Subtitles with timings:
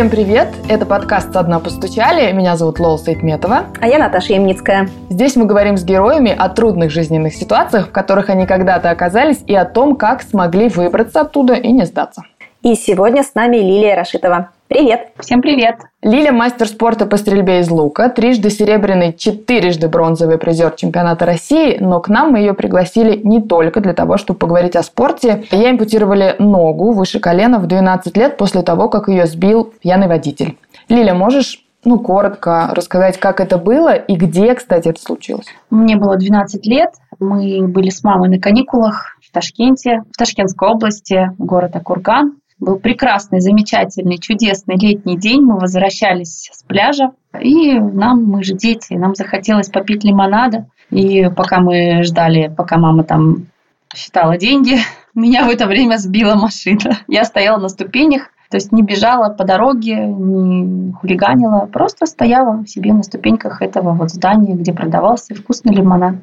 [0.00, 0.48] Всем привет!
[0.66, 2.32] Это подкаст «Со дна постучали».
[2.32, 3.66] Меня зовут Лола Сайтметова.
[3.82, 4.88] А я Наташа Ямницкая.
[5.10, 9.54] Здесь мы говорим с героями о трудных жизненных ситуациях, в которых они когда-то оказались, и
[9.54, 12.22] о том, как смогли выбраться оттуда и не сдаться.
[12.62, 14.48] И сегодня с нами Лилия Рашитова.
[14.70, 15.08] Привет!
[15.18, 15.80] Всем привет!
[16.00, 21.98] Лиля– мастер спорта по стрельбе из лука, трижды серебряный, четырежды бронзовый призер чемпионата России, но
[21.98, 25.42] к нам мы ее пригласили не только для того, чтобы поговорить о спорте.
[25.50, 30.56] Ей ампутировали ногу выше колена в 12 лет после того, как ее сбил пьяный водитель.
[30.88, 35.46] Лиля, можешь ну, коротко рассказать, как это было и где, кстати, это случилось?
[35.70, 36.90] Мне было 12 лет.
[37.18, 42.36] Мы были с мамой на каникулах в Ташкенте, в Ташкентской области, город Акурган.
[42.60, 45.42] Был прекрасный, замечательный, чудесный летний день.
[45.42, 47.12] Мы возвращались с пляжа.
[47.40, 50.66] И нам, мы же дети, нам захотелось попить лимонада.
[50.90, 53.46] И пока мы ждали, пока мама там
[53.94, 54.76] считала деньги,
[55.14, 56.98] меня в это время сбила машина.
[57.08, 62.92] Я стояла на ступенях, то есть не бежала по дороге, не хулиганила, просто стояла себе
[62.92, 66.16] на ступеньках этого вот здания, где продавался вкусный лимонад.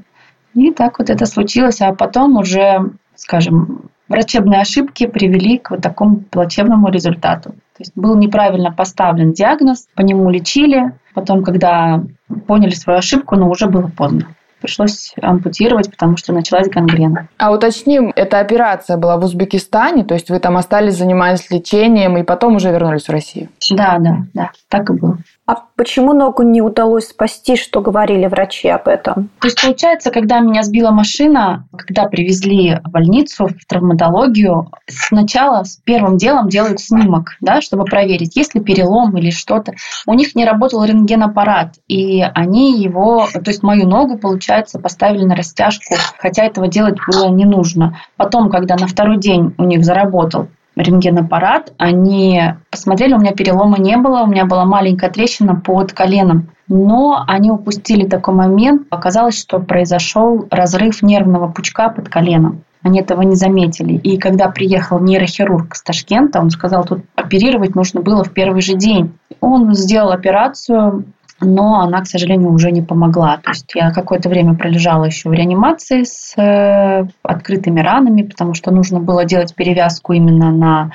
[0.53, 6.17] И так вот это случилось, а потом уже, скажем, врачебные ошибки привели к вот такому
[6.17, 7.52] плачевному результату.
[7.52, 12.03] То есть был неправильно поставлен диагноз, по нему лечили, потом, когда
[12.47, 14.27] поняли свою ошибку, но уже было поздно
[14.59, 17.27] пришлось ампутировать, потому что началась гангрена.
[17.38, 22.23] А уточним, эта операция была в Узбекистане, то есть вы там остались, занимаясь лечением, и
[22.23, 23.49] потом уже вернулись в Россию?
[23.71, 25.17] Да, да, да, так и было.
[25.47, 27.55] А почему ногу не удалось спасти?
[27.55, 29.29] Что говорили врачи об этом?
[29.39, 35.77] То есть, получается, когда меня сбила машина, когда привезли в больницу, в травматологию, сначала с
[35.77, 39.71] первым делом делают снимок, да, чтобы проверить, есть ли перелом или что-то.
[40.05, 45.37] У них не работал рентгенаппарат, и они его, то есть мою ногу, получается, поставили на
[45.37, 47.97] растяжку, хотя этого делать было не нужно.
[48.17, 53.98] Потом, когда на второй день у них заработал рентгенаппарат, они посмотрели, у меня перелома не
[53.98, 56.49] было, у меня была маленькая трещина под коленом.
[56.67, 58.83] Но они упустили такой момент.
[58.89, 62.64] Оказалось, что произошел разрыв нервного пучка под коленом.
[62.83, 63.93] Они этого не заметили.
[63.93, 68.76] И когда приехал нейрохирург с Ташкента, он сказал, тут оперировать нужно было в первый же
[68.76, 69.17] день.
[69.42, 71.05] Он сделал операцию,
[71.39, 73.37] но она, к сожалению, уже не помогла.
[73.37, 78.71] То есть я какое-то время пролежала еще в реанимации с э, открытыми ранами, потому что
[78.71, 80.92] нужно было делать перевязку именно на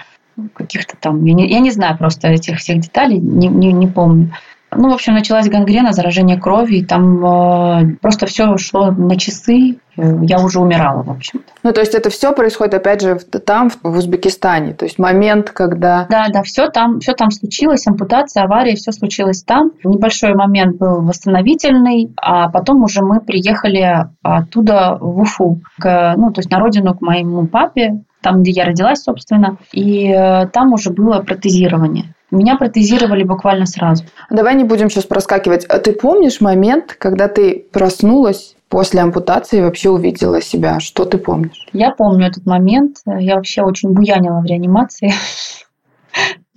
[0.55, 4.33] каких-то там, я не, я не знаю просто этих всех деталей, не, не, не помню.
[4.77, 9.79] Ну, в общем, началась гангрена, заражение крови, и там э, просто все шло на часы,
[9.97, 11.53] э, я уже умирала, в общем-то.
[11.63, 16.07] Ну, то есть это все происходит, опять же, там, в Узбекистане, то есть момент, когда...
[16.09, 19.73] Да, да, все там, все там случилось, ампутация, авария, все случилось там.
[19.85, 26.41] Небольшой момент был восстановительный, а потом уже мы приехали оттуда в Уфу, к, ну, то
[26.41, 30.91] есть на родину к моему папе, там, где я родилась, собственно, и э, там уже
[30.91, 32.15] было протезирование.
[32.33, 34.05] Меня протезировали буквально сразу.
[34.31, 35.67] Давай не будем сейчас проскакивать.
[35.67, 40.81] А ты помнишь момент, когда ты проснулась после ампутации и вообще увидела себя?
[40.81, 41.69] Что ты помнишь?
[41.75, 42.97] Я помню этот момент.
[43.05, 45.13] Я вообще очень буянила в реанимации.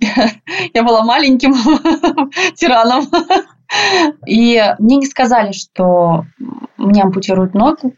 [0.72, 1.52] Я была маленьким
[2.54, 3.04] тираном.
[4.26, 6.24] И мне не сказали, что
[6.78, 7.92] мне ампутируют ногу.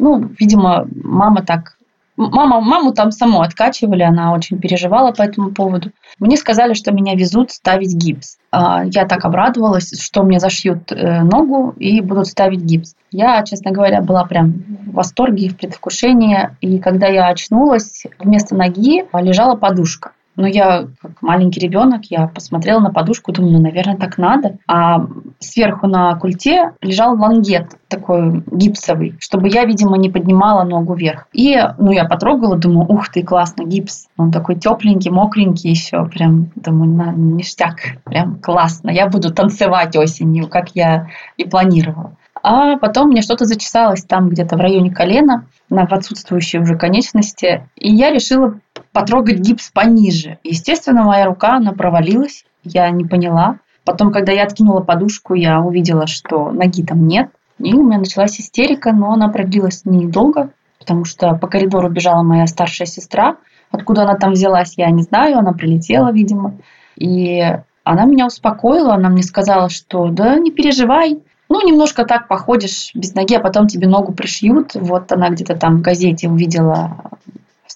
[0.00, 1.76] Ну, видимо, мама так
[2.20, 5.90] Мама, маму там саму откачивали, она очень переживала по этому поводу.
[6.18, 8.36] Мне сказали, что меня везут ставить гипс.
[8.50, 12.94] А, я так обрадовалась, что мне зашьют э, ногу и будут ставить гипс.
[13.10, 14.52] Я, честно говоря, была прям
[14.86, 16.50] в восторге, в предвкушении.
[16.60, 20.12] И когда я очнулась, вместо ноги лежала подушка.
[20.40, 24.56] Но я, как маленький ребенок, я посмотрела на подушку, думаю, ну, наверное, так надо.
[24.66, 25.06] А
[25.38, 31.26] сверху на культе лежал лангет такой гипсовый, чтобы я, видимо, не поднимала ногу вверх.
[31.34, 34.08] И, ну, я потрогала, думаю, ух ты, классно, гипс.
[34.16, 38.88] Он такой тепленький, мокренький еще, прям, думаю, на, ништяк, прям классно.
[38.88, 42.16] Я буду танцевать осенью, как я и планировала.
[42.42, 47.68] А потом мне что-то зачесалось там где-то в районе колена, на отсутствующей уже конечности.
[47.76, 48.58] И я решила
[48.92, 50.38] потрогать гипс пониже.
[50.42, 52.44] Естественно, моя рука, она провалилась.
[52.64, 53.58] Я не поняла.
[53.84, 57.30] Потом, когда я откинула подушку, я увидела, что ноги там нет.
[57.58, 62.46] И у меня началась истерика, но она продлилась недолго, потому что по коридору бежала моя
[62.46, 63.36] старшая сестра.
[63.70, 65.38] Откуда она там взялась, я не знаю.
[65.38, 66.54] Она прилетела, видимо.
[66.96, 67.42] И
[67.84, 68.94] она меня успокоила.
[68.94, 71.20] Она мне сказала, что да не переживай,
[71.50, 74.74] ну, немножко так походишь без ноги, а потом тебе ногу пришьют.
[74.74, 76.96] Вот она где-то там в газете увидела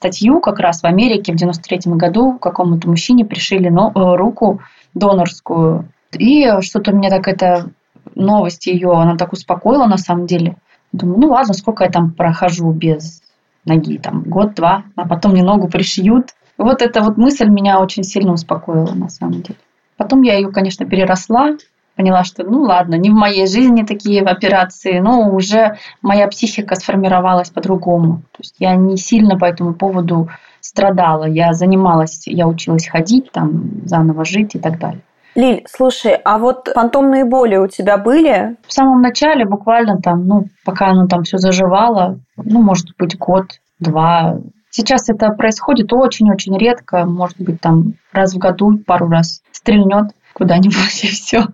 [0.04, 4.60] статью как раз в Америке в 93 году какому-то мужчине пришили но, э, руку
[4.92, 5.88] донорскую.
[6.12, 7.70] И что-то мне так это
[8.14, 10.56] новость ее, она так успокоила на самом деле.
[10.92, 13.22] Думаю, ну ладно, сколько я там прохожу без
[13.64, 16.34] ноги, там год-два, а потом мне ногу пришьют.
[16.58, 19.58] Вот эта вот мысль меня очень сильно успокоила на самом деле.
[19.96, 21.56] Потом я ее, конечно, переросла,
[21.96, 27.50] поняла, что ну ладно, не в моей жизни такие операции, но уже моя психика сформировалась
[27.50, 28.22] по-другому.
[28.32, 30.28] То есть я не сильно по этому поводу
[30.60, 31.24] страдала.
[31.24, 35.02] Я занималась, я училась ходить, там, заново жить и так далее.
[35.34, 38.56] Лиль, слушай, а вот фантомные боли у тебя были?
[38.66, 43.60] В самом начале, буквально там, ну, пока оно там все заживало, ну, может быть, год,
[43.80, 44.38] два.
[44.70, 50.74] Сейчас это происходит очень-очень редко, может быть, там раз в году, пару раз стрельнет куда-нибудь
[51.04, 51.46] и все.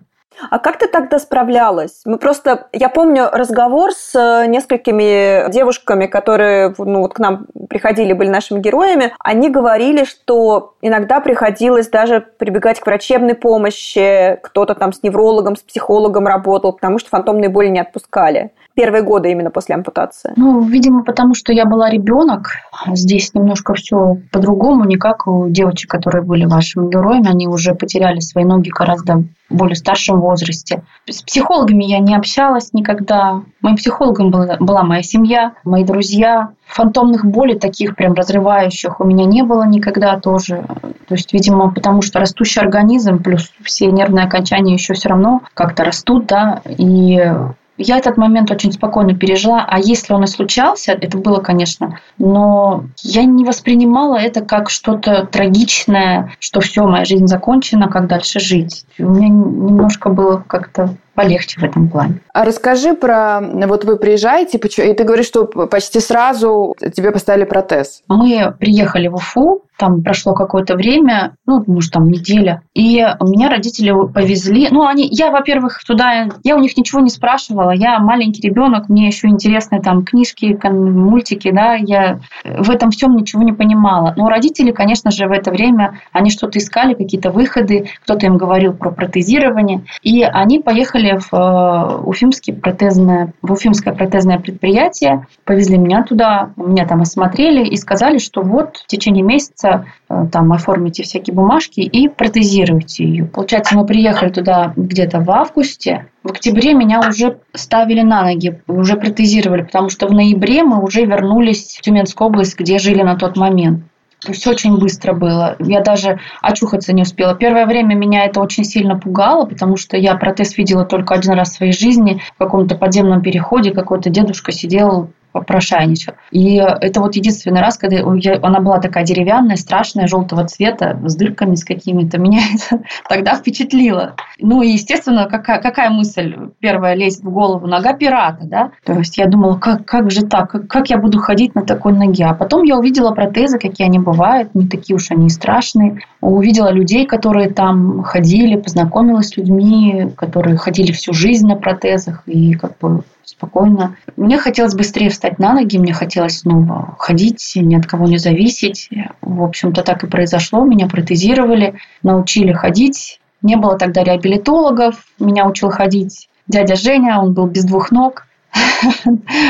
[0.49, 2.01] А как ты тогда справлялась?
[2.05, 8.13] Мы просто, я помню разговор с э, несколькими девушками, которые ну, вот к нам приходили,
[8.13, 9.13] были нашими героями.
[9.19, 15.61] Они говорили, что иногда приходилось даже прибегать к врачебной помощи, кто-то там с неврологом, с
[15.61, 20.33] психологом работал, потому что фантомные боли не отпускали первые годы именно после ампутации?
[20.35, 22.51] Ну, видимо, потому что я была ребенок.
[22.87, 27.29] Здесь немножко все по-другому, не как у девочек, которые были вашими героями.
[27.29, 30.83] Они уже потеряли свои ноги гораздо более старшем возрасте.
[31.07, 33.41] С психологами я не общалась никогда.
[33.61, 36.49] Моим психологом была, была моя семья, мои друзья.
[36.67, 40.65] Фантомных болей таких прям разрывающих у меня не было никогда тоже.
[41.07, 45.83] То есть, видимо, потому что растущий организм, плюс все нервные окончания еще все равно как-то
[45.83, 47.33] растут, да, и
[47.81, 52.85] я этот момент очень спокойно пережила, а если он и случался, это было, конечно, но
[53.01, 58.85] я не воспринимала это как что-то трагичное, что все, моя жизнь закончена, как дальше жить.
[58.99, 62.21] У меня немножко было как-то полегче в этом плане.
[62.33, 63.41] А расскажи про...
[63.41, 68.01] Вот вы приезжаете, и ты говоришь, что почти сразу тебе поставили протез.
[68.07, 73.91] Мы приехали в Уфу, там прошло какое-то время, ну, может, там неделя, и меня родители
[74.13, 74.67] повезли.
[74.69, 79.07] Ну, они, я, во-первых, туда, я у них ничего не спрашивала, я маленький ребенок, мне
[79.07, 84.13] еще интересны там книжки, мультики, да, я в этом всем ничего не понимала.
[84.15, 88.73] Но родители, конечно же, в это время, они что-то искали, какие-то выходы, кто-то им говорил
[88.73, 96.03] про протезирование, и они поехали в э, Уфимское протезное, в Уфимское протезное предприятие, повезли меня
[96.03, 101.33] туда, меня там осмотрели и сказали, что вот в течение месяца Э, там оформите всякие
[101.33, 103.25] бумажки и протезируйте ее.
[103.25, 108.95] Получается, мы приехали туда где-то в августе, в октябре меня уже ставили на ноги, уже
[108.95, 113.37] протезировали, потому что в ноябре мы уже вернулись в Тюменскую область, где жили на тот
[113.37, 113.83] момент.
[114.29, 115.55] Все очень быстро было.
[115.59, 117.35] Я даже очухаться не успела.
[117.35, 121.49] Первое время меня это очень сильно пугало, потому что я протез видела только один раз
[121.49, 122.21] в своей жизни.
[122.35, 126.13] В каком-то подземном переходе какой-то дедушка сидел попрошайничал.
[126.31, 128.01] И это вот единственный раз, когда
[128.41, 132.17] она была такая деревянная, страшная, желтого цвета, с дырками с какими-то.
[132.17, 134.15] Меня это тогда впечатлило.
[134.39, 137.67] Ну и, естественно, какая, какая мысль первая лезет в голову?
[137.67, 138.71] Нога пирата, да?
[138.85, 140.49] То есть я думала, как, как же так?
[140.51, 142.25] Как, как я буду ходить на такой ноге?
[142.25, 146.01] А потом я увидела протезы, какие они бывают, не такие уж они страшные.
[146.21, 152.53] Увидела людей, которые там ходили, познакомилась с людьми, которые ходили всю жизнь на протезах и
[152.53, 153.95] как бы спокойно.
[154.17, 158.89] Мне хотелось быстрее встать на ноги, мне хотелось снова ходить, ни от кого не зависеть.
[159.21, 160.63] В общем-то, так и произошло.
[160.63, 163.19] Меня протезировали, научили ходить.
[163.41, 168.27] Не было тогда реабилитологов, меня учил ходить дядя Женя, он был без двух ног.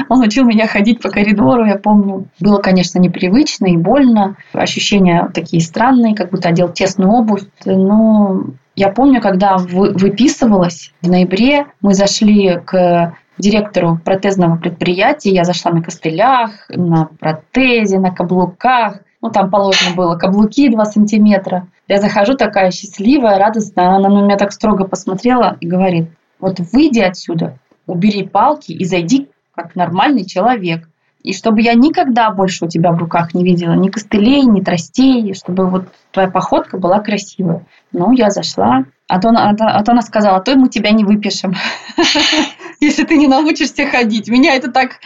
[0.10, 2.28] Он учил меня ходить по коридору, я помню.
[2.40, 4.36] Было, конечно, непривычно и больно.
[4.54, 7.42] Ощущения такие странные, как будто одел тесную обувь.
[7.66, 8.44] Но
[8.76, 15.32] я помню, когда выписывалась в ноябре, мы зашли к директору протезного предприятия.
[15.32, 19.00] Я зашла на костылях, на протезе, на каблуках.
[19.22, 21.68] Ну, там положено было каблуки 2 сантиметра.
[21.88, 23.90] Я захожу такая счастливая, радостная.
[23.96, 29.30] Она на меня так строго посмотрела и говорит, вот выйди отсюда, убери палки и зайди
[29.54, 30.88] как нормальный человек.
[31.24, 35.34] И чтобы я никогда больше у тебя в руках не видела ни костылей, ни тростей,
[35.36, 37.64] чтобы вот твоя походка была красивая.
[37.92, 38.86] Ну, я зашла.
[39.12, 41.54] А то, а то, а то она сказала, а то мы тебя не выпишем,
[42.80, 44.30] если ты не научишься ходить.
[44.30, 45.02] Меня это так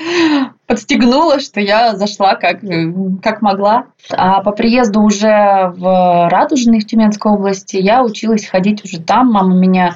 [0.67, 2.59] подстегнуло, что я зашла как,
[3.24, 3.85] как могла.
[4.12, 9.31] А по приезду уже в Радужный, в Тюменской области, я училась ходить уже там.
[9.31, 9.95] Мама меня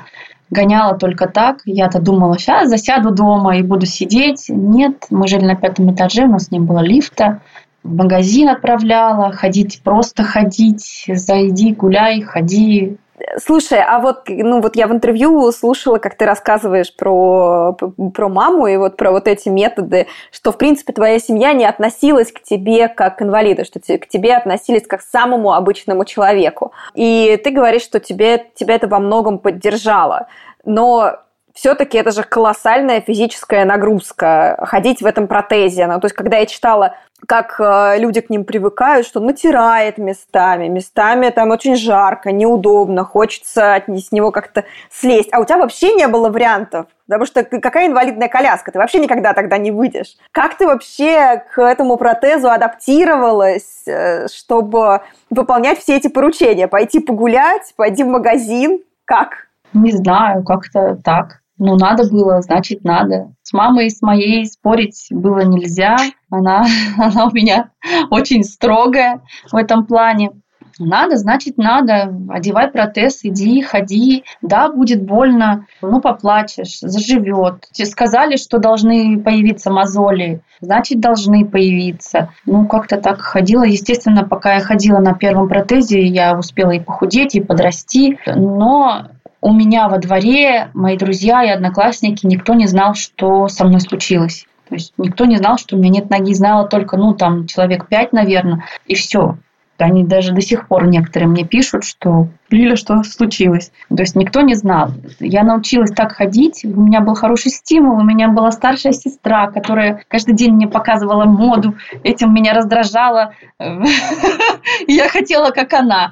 [0.50, 1.60] гоняла только так.
[1.66, 4.46] Я-то думала, сейчас засяду дома и буду сидеть.
[4.50, 7.42] Нет, мы жили на пятом этаже, у нас не было лифта.
[7.84, 12.98] В магазин отправляла, ходить, просто ходить, зайди, гуляй, ходи,
[13.38, 17.74] Слушай, а вот, ну вот я в интервью слушала, как ты рассказываешь про,
[18.14, 22.32] про маму и вот про вот эти методы, что, в принципе, твоя семья не относилась
[22.32, 26.74] к тебе как к инвалиду, что к тебе относились как к самому обычному человеку.
[26.94, 30.28] И ты говоришь, что тебе, тебя это во многом поддержало.
[30.66, 31.20] Но
[31.54, 35.88] все-таки это же колоссальная физическая нагрузка ходить в этом протезе.
[35.88, 36.96] Ну, то есть, когда я читала,
[37.28, 43.76] как э, люди к ним привыкают, что натирает местами, местами там очень жарко, неудобно, хочется
[43.76, 45.30] от с него как-то слезть.
[45.32, 49.34] А у тебя вообще не было вариантов, потому что какая инвалидная коляска, ты вообще никогда
[49.34, 50.18] тогда не выйдешь.
[50.32, 56.68] Как ты вообще к этому протезу адаптировалась, э, чтобы выполнять все эти поручения?
[56.68, 58.80] Пойти погулять, пойти в магазин?
[59.06, 59.48] Как?
[59.74, 61.42] Не знаю, как-то так.
[61.60, 63.34] Ну, надо было, значит, надо.
[63.44, 65.98] С мамой с моей спорить было нельзя.
[66.30, 66.66] Она,
[66.98, 67.72] она у меня
[68.10, 70.32] очень строгая в этом плане.
[70.80, 72.16] Надо, значит, надо.
[72.30, 74.24] Одевай протез, иди, ходи.
[74.42, 77.68] Да, будет больно, ну, поплачешь, заживет.
[77.74, 82.30] Тебе сказали, что должны появиться мозоли, значит, должны появиться.
[82.46, 83.64] Ну, как-то так ходила.
[83.64, 88.18] Естественно, пока я ходила на первом протезе, я успела и похудеть, и подрасти.
[88.26, 89.10] Но
[89.42, 94.46] у меня во дворе мои друзья и одноклассники, никто не знал, что со мной случилось.
[94.68, 96.34] То есть никто не знал, что у меня нет ноги.
[96.34, 99.38] Знала только, ну, там, человек пять, наверное, и все.
[99.80, 103.72] Они даже до сих пор некоторые мне пишут, что Лиля, что случилось.
[103.88, 104.92] То есть никто не знал.
[105.22, 110.04] Я научилась так ходить, у меня был хороший стимул, у меня была старшая сестра, которая
[110.10, 113.34] каждый день мне показывала моду, этим меня раздражало.
[114.88, 116.12] Я хотела, как она.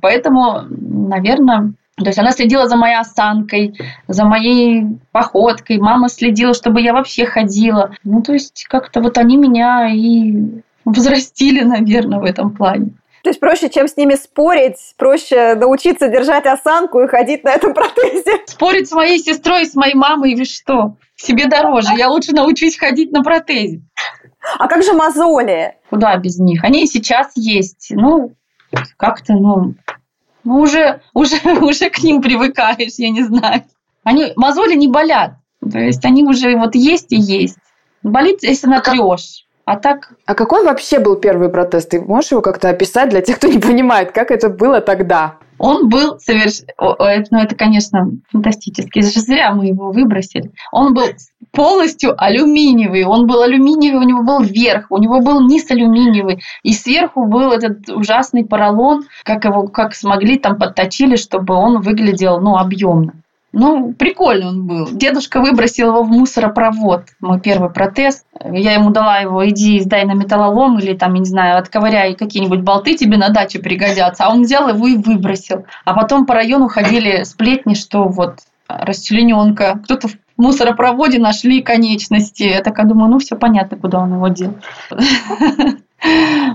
[0.00, 1.72] Поэтому, наверное,
[2.04, 3.76] то есть она следила за моей осанкой,
[4.06, 5.78] за моей походкой.
[5.78, 7.90] Мама следила, чтобы я вообще ходила.
[8.04, 12.90] Ну, то есть как-то вот они меня и возрастили, наверное, в этом плане.
[13.24, 17.74] То есть проще, чем с ними спорить, проще научиться держать осанку и ходить на этом
[17.74, 18.42] протезе.
[18.46, 20.94] Спорить с моей сестрой с моей мамой, вы что?
[21.16, 21.94] Себе дороже.
[21.96, 23.82] Я лучше научусь ходить на протезе.
[24.56, 25.74] А как же мозоли?
[25.90, 26.62] Куда без них?
[26.62, 27.88] Они и сейчас есть.
[27.90, 28.34] Ну,
[28.96, 29.74] как-то, ну,
[30.48, 33.64] ну, уже, уже, уже к ним привыкаешь, я не знаю.
[34.02, 35.32] Они, мозоли не болят.
[35.60, 37.58] То есть они уже вот есть и есть.
[38.02, 39.44] Болит, если натрешь.
[39.66, 40.14] А так...
[40.24, 41.90] А какой вообще был первый протест?
[41.90, 45.36] Ты можешь его как-то описать для тех, кто не понимает, как это было тогда?
[45.58, 46.72] Он был совершенно...
[47.30, 49.02] Ну, это, конечно, фантастически.
[49.02, 50.52] Зря мы его выбросили.
[50.72, 51.08] Он был
[51.58, 53.04] полностью алюминиевый.
[53.04, 56.40] Он был алюминиевый, у него был верх, у него был низ алюминиевый.
[56.62, 62.40] И сверху был этот ужасный поролон, как его как смогли там подточили, чтобы он выглядел
[62.40, 63.14] ну, объемно.
[63.52, 64.88] Ну, прикольно он был.
[64.92, 68.24] Дедушка выбросил его в мусоропровод, мой первый протез.
[68.44, 72.94] Я ему дала его, иди сдай на металлолом или там, не знаю, отковыряй какие-нибудь болты
[72.94, 74.26] тебе на даче пригодятся.
[74.26, 75.64] А он взял его и выбросил.
[75.84, 79.80] А потом по району ходили сплетни, что вот расчлененка.
[79.82, 82.44] Кто-то мусоропроводе нашли конечности.
[82.44, 84.54] Я такая думаю, ну все понятно, куда он его дел.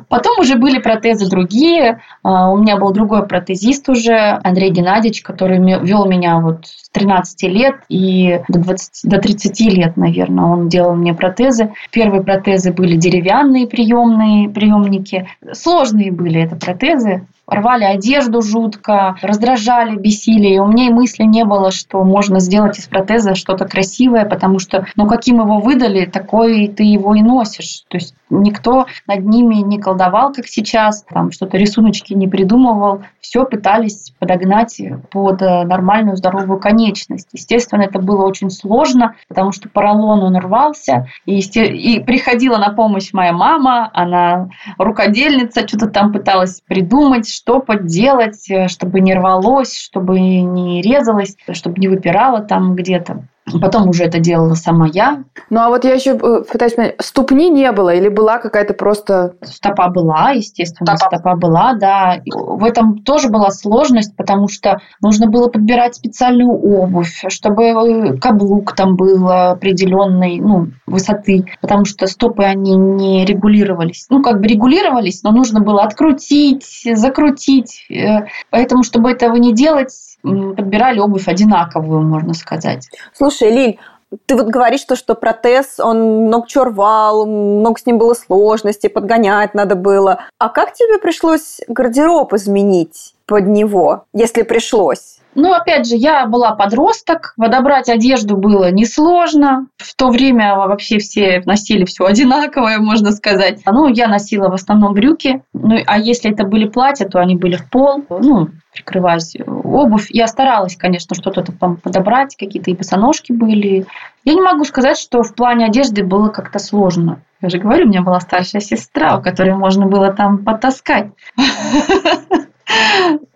[0.08, 2.00] Потом уже были протезы другие.
[2.24, 7.44] А, у меня был другой протезист уже, Андрей Геннадьевич, который вел меня вот с 13
[7.44, 11.74] лет и до, 20, до 30 лет, наверное, он делал мне протезы.
[11.92, 15.28] Первые протезы были деревянные приемные приемники.
[15.52, 20.48] Сложные были это протезы рвали одежду жутко, раздражали, бесили.
[20.48, 24.60] И у меня и мысли не было, что можно сделать из протеза что-то красивое, потому
[24.60, 27.84] что, ну, каким его выдали, такой ты его и носишь.
[27.90, 33.04] То есть никто над ними не колдовал, как сейчас, там что-то рисуночки не придумывал.
[33.20, 34.82] Все пытались подогнать
[35.12, 37.30] под э, нормальную здоровую конечность.
[37.34, 41.08] Естественно, это было очень сложно, потому что поролон он рвался.
[41.26, 48.50] И, и приходила на помощь моя мама, она рукодельница, что-то там пыталась придумать, что поделать,
[48.50, 53.24] э, чтобы не рвалось, чтобы не резалось, чтобы не выпирало там где-то.
[53.62, 55.24] Потом уже это делала сама я.
[55.50, 59.36] Ну а вот я еще э, пытаюсь понять, ступни не было или была какая-то просто...
[59.44, 62.22] Стопа была, естественно, стопа, стопа была, да.
[62.26, 68.76] В этом тоже была сложность, потому что нужно было подбирать специальную обувь, чтобы э, каблук
[68.76, 74.06] там был определенной ну, высоты, потому что стопы, они не регулировались.
[74.10, 77.86] Ну, как бы регулировались, но нужно было открутить, закрутить.
[77.90, 82.90] Э, поэтому, чтобы этого не делать, подбирали обувь одинаковую, можно сказать.
[83.14, 83.80] Слушай, Лиль,
[84.26, 88.90] ты вот говоришь, что, что протез, он много чего рвал, много с ним было сложностей,
[88.90, 90.26] подгонять надо было.
[90.38, 95.20] А как тебе пришлось гардероб изменить под него, если пришлось?
[95.36, 99.68] Ну, опять же, я была подросток, подобрать одежду было несложно.
[99.78, 103.62] В то время вообще все носили все одинаковое, можно сказать.
[103.66, 105.44] Ну, я носила в основном брюки.
[105.54, 108.04] Ну, а если это были платья, то они были в пол.
[108.10, 110.08] Ну, прикрывать обувь.
[110.10, 113.86] Я старалась, конечно, что-то там подобрать, какие-то и босоножки были.
[114.26, 117.22] Я не могу сказать, что в плане одежды было как-то сложно.
[117.42, 121.12] Я же говорю, у меня была старшая сестра, у которой можно было там потаскать.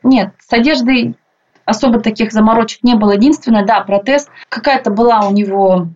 [0.03, 1.15] Нет, с одеждой
[1.67, 3.11] особо таких заморочек не было.
[3.11, 5.89] Единственное, да, протез, какая-то была у него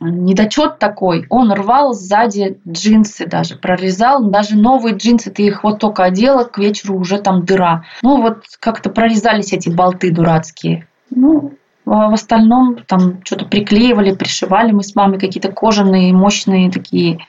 [0.00, 1.26] недочет такой.
[1.30, 4.24] Он рвал сзади джинсы даже, прорезал.
[4.24, 7.84] Даже новые джинсы, ты их вот только одела, к вечеру уже там дыра.
[8.02, 10.86] Ну, вот как-то прорезались эти болты дурацкие.
[11.10, 11.54] Ну,
[11.86, 17.26] а в остальном там что-то приклеивали, пришивали мы с мамой какие-то кожаные, мощные такие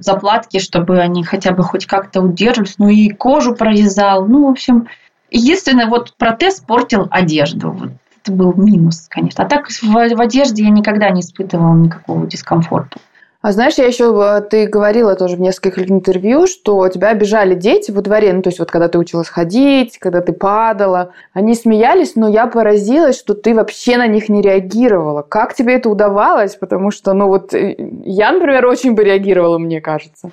[0.00, 2.78] заплатки, чтобы они хотя бы хоть как-то удерживались.
[2.78, 4.26] Ну и кожу прорезал.
[4.26, 4.88] Ну, в общем,
[5.36, 7.70] единственное, вот протез портил одежду.
[7.70, 7.90] Вот
[8.22, 9.44] это был минус, конечно.
[9.44, 12.98] А так в, в одежде я никогда не испытывала никакого дискомфорта.
[13.44, 17.90] А знаешь, я еще, э, ты говорила тоже в нескольких интервью, что тебя обижали дети
[17.90, 22.16] во дворе, ну, то есть вот когда ты училась ходить, когда ты падала, они смеялись,
[22.16, 25.20] но я поразилась, что ты вообще на них не реагировала.
[25.20, 26.56] Как тебе это удавалось?
[26.56, 27.76] Потому что, ну, вот э,
[28.06, 30.30] я, например, очень бы реагировала, мне кажется.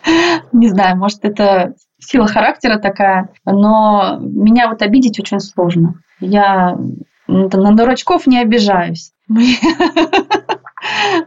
[0.53, 5.95] Не знаю, может, это сила характера такая, но меня вот обидеть очень сложно.
[6.19, 6.77] Я
[7.27, 9.13] на дурачков не обижаюсь.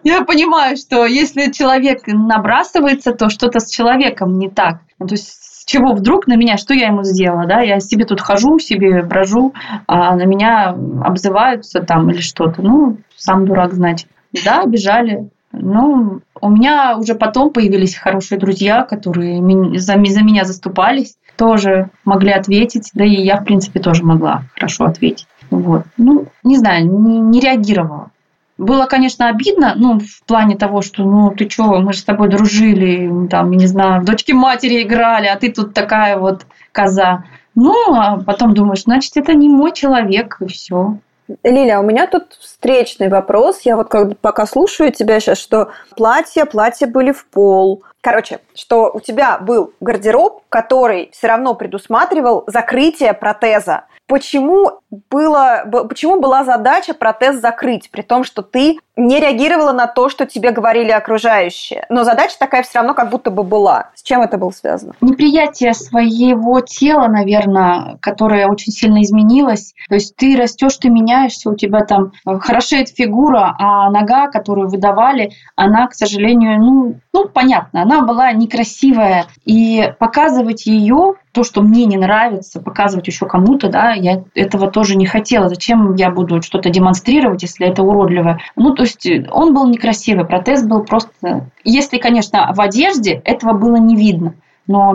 [0.03, 4.81] Я понимаю, что если человек набрасывается, то что-то с человеком не так.
[4.99, 8.05] Ну, то есть с чего вдруг на меня, что я ему сделала, да, я себе
[8.05, 9.55] тут хожу, себе брожу,
[9.87, 14.09] а на меня обзываются там или что-то, ну, сам дурак, значит.
[14.45, 15.31] Да, обижали.
[15.61, 19.41] Ну, у меня уже потом появились хорошие друзья, которые
[19.79, 25.27] за, меня заступались, тоже могли ответить, да и я, в принципе, тоже могла хорошо ответить.
[25.51, 25.85] Вот.
[25.97, 28.11] Ну, не знаю, не, не реагировала.
[28.57, 32.29] Было, конечно, обидно, ну, в плане того, что, ну, ты что, мы же с тобой
[32.29, 37.25] дружили, там, не знаю, в дочки матери играли, а ты тут такая вот коза.
[37.57, 40.99] Ну, а потом думаешь, значит, это не мой человек, и все.
[41.43, 43.63] Лиля, у меня тут встречный вопрос.
[43.63, 47.83] Я вот как пока слушаю тебя сейчас, что платья, платья были в пол.
[48.03, 53.85] Короче, что у тебя был гардероб, который все равно предусматривал закрытие протеза.
[54.07, 54.81] Почему,
[55.11, 60.27] было, почему была задача протез закрыть, при том, что ты не реагировала на то, что
[60.27, 61.87] тебе говорили окружающие?
[61.89, 63.91] Но задача такая все равно как будто бы была.
[63.95, 64.93] С чем это было связано?
[65.01, 69.75] Неприятие своего тела, наверное, которое очень сильно изменилось.
[69.89, 75.33] То есть ты растешь, ты меняешься, у тебя там хорошеет фигура, а нога, которую выдавали,
[75.57, 79.27] она, к сожалению, ну, ну понятно, она была некрасивая.
[79.47, 84.97] И показывать ее то, что мне не нравится, показывать еще кому-то, да, я этого тоже
[84.97, 85.49] не хотела.
[85.49, 88.39] Зачем я буду что-то демонстрировать, если это уродливое?
[88.55, 91.51] Ну, то есть э, он был некрасивый, протез был просто...
[91.65, 94.35] Если, конечно, в одежде этого было не видно,
[94.69, 94.95] но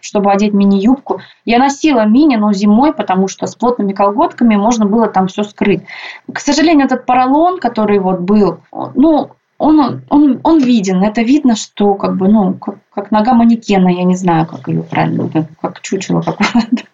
[0.00, 1.20] чтобы одеть мини-юбку.
[1.44, 5.82] Я носила мини, но зимой, потому что с плотными колготками можно было там все скрыть.
[6.32, 8.60] К сожалению, этот поролон, который вот был,
[8.94, 11.02] ну, он, он, он виден.
[11.02, 14.82] Это видно, что как бы, ну, как, как нога манекена, я не знаю, как ее
[14.82, 16.84] правильно, как чучело какое-то.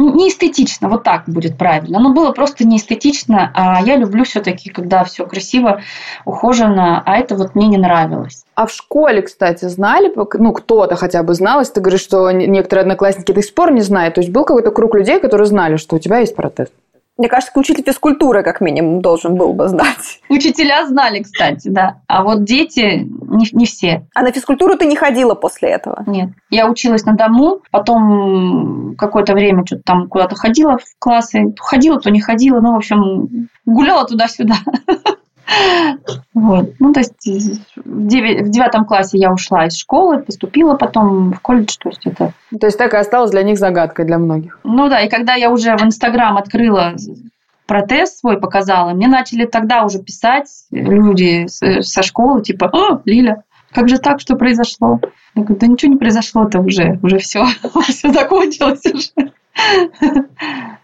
[0.00, 1.98] Не эстетично, вот так будет правильно.
[1.98, 5.80] Но было просто не эстетично, а я люблю все-таки, когда все красиво,
[6.24, 8.44] ухожено, а это вот мне не нравилось.
[8.54, 12.82] А в школе, кстати, знали, ну, кто-то хотя бы знал, если ты говоришь, что некоторые
[12.82, 15.96] одноклассники до сих пор не знают, то есть был какой-то круг людей, которые знали, что
[15.96, 16.68] у тебя есть протез?
[17.18, 20.20] Мне кажется, учитель физкультуры как минимум должен был бы знать.
[20.28, 22.00] Учителя знали, кстати, да.
[22.06, 24.06] А вот дети не, не все.
[24.14, 26.04] А на физкультуру ты не ходила после этого?
[26.06, 26.30] Нет.
[26.48, 31.52] Я училась на дому, потом какое-то время что-то там куда-то ходила в классы.
[31.58, 32.60] Ходила, то не ходила.
[32.60, 34.54] Ну, в общем, гуляла туда-сюда.
[36.34, 36.74] Вот.
[36.78, 37.26] Ну, то есть
[37.76, 42.32] в, девятом классе я ушла из школы, поступила потом в колледж, то есть это...
[42.58, 44.60] То есть так и осталось для них загадкой для многих.
[44.64, 46.94] Ну да, и когда я уже в Инстаграм открыла
[47.66, 53.88] протест свой показала, мне начали тогда уже писать люди со школы, типа, о, Лиля, как
[53.88, 55.00] же так, что произошло?
[55.34, 57.46] Я говорю, да ничего не произошло-то уже, уже все,
[57.88, 59.32] все закончилось уже.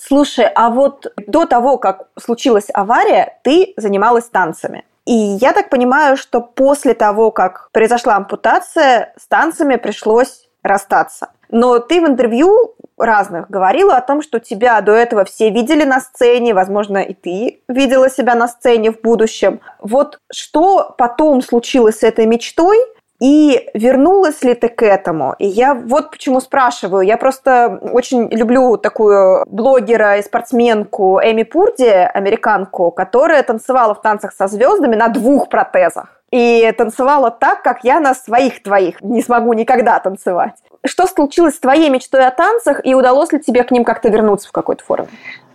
[0.00, 4.84] Слушай, а вот до того, как случилась авария, ты занималась танцами.
[5.06, 11.30] И я так понимаю, что после того, как произошла ампутация, с танцами пришлось расстаться.
[11.50, 16.00] Но ты в интервью разных говорила о том, что тебя до этого все видели на
[16.00, 19.60] сцене, возможно, и ты видела себя на сцене в будущем.
[19.80, 22.76] Вот что потом случилось с этой мечтой,
[23.20, 25.34] и вернулась ли ты к этому?
[25.38, 27.02] И я вот почему спрашиваю.
[27.02, 34.32] Я просто очень люблю такую блогера и спортсменку Эми Пурди, американку, которая танцевала в танцах
[34.32, 36.22] со звездами на двух протезах.
[36.30, 40.54] И танцевала так, как я на своих твоих не смогу никогда танцевать.
[40.84, 44.48] Что случилось с твоей мечтой о танцах, и удалось ли тебе к ним как-то вернуться
[44.48, 45.08] в какой-то форме?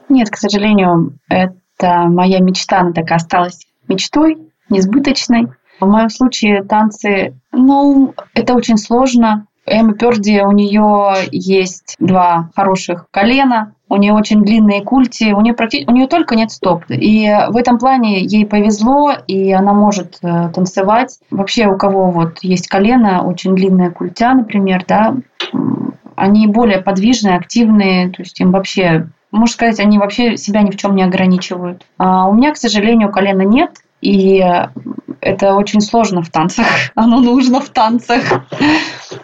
[0.10, 4.38] Нет, к сожалению, это моя мечта, она так и осталась мечтой,
[4.69, 5.47] несбыточной.
[5.84, 9.48] В моем случае танцы, ну, это очень сложно.
[9.65, 15.54] Эмма Перди, у нее есть два хороших колена, у нее очень длинные культи, у нее,
[15.54, 15.86] практи...
[15.88, 16.84] у нее только нет стоп.
[16.89, 21.19] И в этом плане ей повезло, и она может э, танцевать.
[21.32, 25.15] Вообще у кого вот есть колено, очень длинная культя, например, да,
[26.15, 30.78] они более подвижные, активные, то есть им вообще можно сказать, они вообще себя ни в
[30.78, 31.84] чем не ограничивают.
[31.98, 34.46] А у меня, к сожалению, колена нет, и
[35.24, 36.66] это очень сложно в танцах.
[36.96, 38.22] Оно нужно в танцах.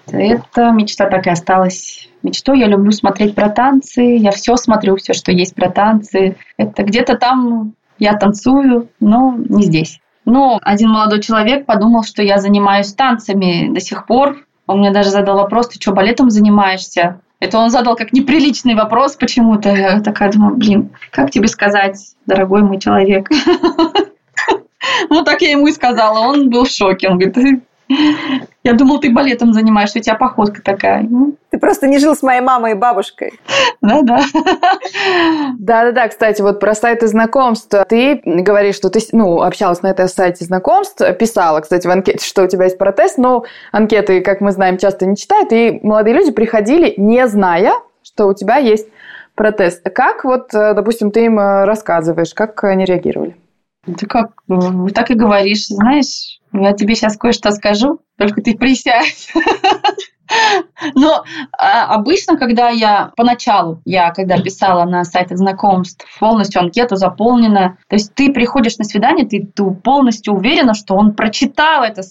[0.08, 2.60] Эта мечта так и осталась мечтой.
[2.60, 4.02] Я люблю смотреть про танцы.
[4.02, 6.38] Я все смотрю, все, что есть про танцы.
[6.58, 10.00] Это где-то там я танцую, но не здесь.
[10.26, 14.46] Но один молодой человек подумал, что я занимаюсь танцами до сих пор.
[14.68, 17.22] Он мне даже задал вопрос, ты что, балетом занимаешься?
[17.40, 19.70] Это он задал как неприличный вопрос почему-то.
[19.70, 23.30] Я такая думаю, блин, как тебе сказать, дорогой мой человек?
[25.10, 26.20] Вот так я ему и сказала.
[26.20, 27.10] Он был в шоке.
[27.10, 27.64] Он говорит,
[28.64, 31.02] я думал, ты балетом занимаешься, у тебя походка такая.
[31.02, 31.36] Ну.
[31.50, 33.34] Ты просто не жил с моей мамой и бабушкой.
[33.82, 34.22] Да-да.
[35.58, 37.74] Да-да-да, кстати, вот про сайты знакомств.
[37.88, 42.44] Ты говоришь, что ты ну, общалась на этом сайте знакомств, писала, кстати, в анкете, что
[42.44, 46.32] у тебя есть протест, но анкеты, как мы знаем, часто не читают, и молодые люди
[46.32, 48.88] приходили, не зная, что у тебя есть
[49.34, 49.82] протест.
[49.90, 53.36] Как вот, э, допустим, ты им э, рассказываешь, как они реагировали?
[53.98, 54.32] Ты как,
[54.94, 59.32] так и говоришь, знаешь, я тебе сейчас кое-что скажу, только ты присядь.
[60.96, 61.24] Но
[61.58, 67.96] а, обычно, когда я поначалу, я когда писала на сайтах знакомств, полностью анкету заполнена, то
[67.96, 72.04] есть ты приходишь на свидание, ты, ты полностью уверена, что он прочитал это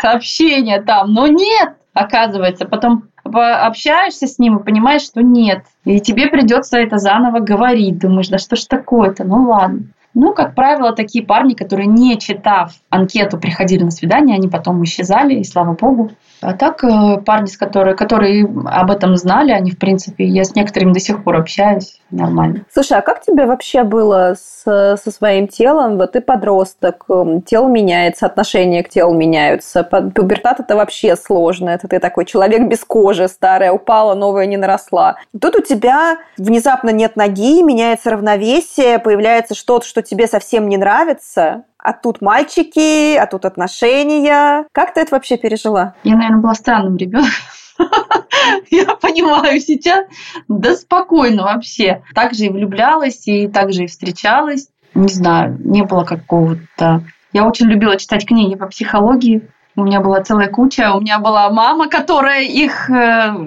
[0.00, 5.64] сообщение там, но нет, оказывается, потом общаешься с ним и понимаешь, что нет.
[5.84, 7.98] И тебе придется это заново говорить.
[7.98, 9.24] Думаешь, да что ж такое-то?
[9.24, 9.88] Ну ладно.
[10.18, 15.34] Ну, как правило, такие парни, которые не читав анкету, приходили на свидание, они потом исчезали,
[15.34, 16.10] и слава богу.
[16.40, 20.54] А так э, парни, с которые, которые об этом знали, они, в принципе, я с
[20.54, 22.64] некоторыми до сих пор общаюсь нормально.
[22.72, 25.96] Слушай, а как тебе вообще было с, со своим телом?
[25.96, 29.82] Вот ты подросток, эм, тело меняется, отношения к телу меняются.
[29.82, 31.70] Пубертат это вообще сложно.
[31.70, 35.16] Это ты такой человек без кожи, старая упала, новая не наросла.
[35.40, 41.64] Тут у тебя внезапно нет ноги, меняется равновесие, появляется что-то, что тебе совсем не нравится
[41.78, 44.66] а тут мальчики, а тут отношения.
[44.72, 45.94] Как ты это вообще пережила?
[46.04, 47.30] Я, наверное, была странным ребенком.
[48.70, 50.06] Я понимаю сейчас.
[50.48, 52.02] Да спокойно вообще.
[52.14, 54.68] Так же и влюблялась, и так же и встречалась.
[54.94, 57.02] Не знаю, не было какого-то...
[57.32, 59.42] Я очень любила читать книги по психологии.
[59.74, 60.94] У меня была целая куча.
[60.94, 62.94] У меня была мама, которая их э,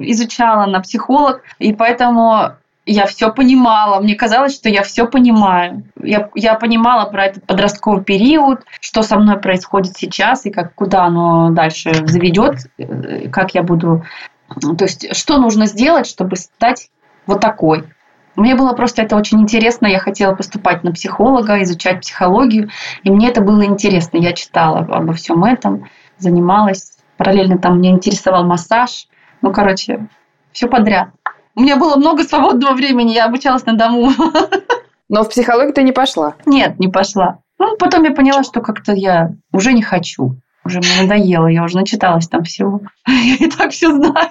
[0.01, 1.41] изучала, на психолог.
[1.57, 2.51] И поэтому
[2.91, 3.99] я все понимала.
[3.99, 5.83] Мне казалось, что я все понимаю.
[6.01, 11.03] Я, я понимала про этот подростковый период, что со мной происходит сейчас и как, куда
[11.03, 14.03] оно дальше заведет, э, как я буду...
[14.49, 16.89] То есть, что нужно сделать, чтобы стать
[17.27, 17.83] вот такой.
[18.35, 19.85] Мне было просто это очень интересно.
[19.85, 22.69] Я хотела поступать на психолога, изучать психологию.
[23.03, 24.17] И мне это было интересно.
[24.17, 25.85] Я читала обо всем этом,
[26.17, 26.97] занималась.
[27.17, 29.07] Параллельно там меня интересовал массаж.
[29.41, 30.07] Ну, короче,
[30.53, 31.09] все подряд.
[31.59, 34.11] У меня было много свободного времени, я обучалась на дому.
[35.09, 36.35] Но в психологию ты не пошла?
[36.45, 37.39] Нет, не пошла.
[37.57, 40.37] Ну, потом я поняла, что как-то я уже не хочу.
[40.63, 42.79] Уже мне надоело, я уже начиталась там всего.
[43.07, 44.29] Я и так все знаю.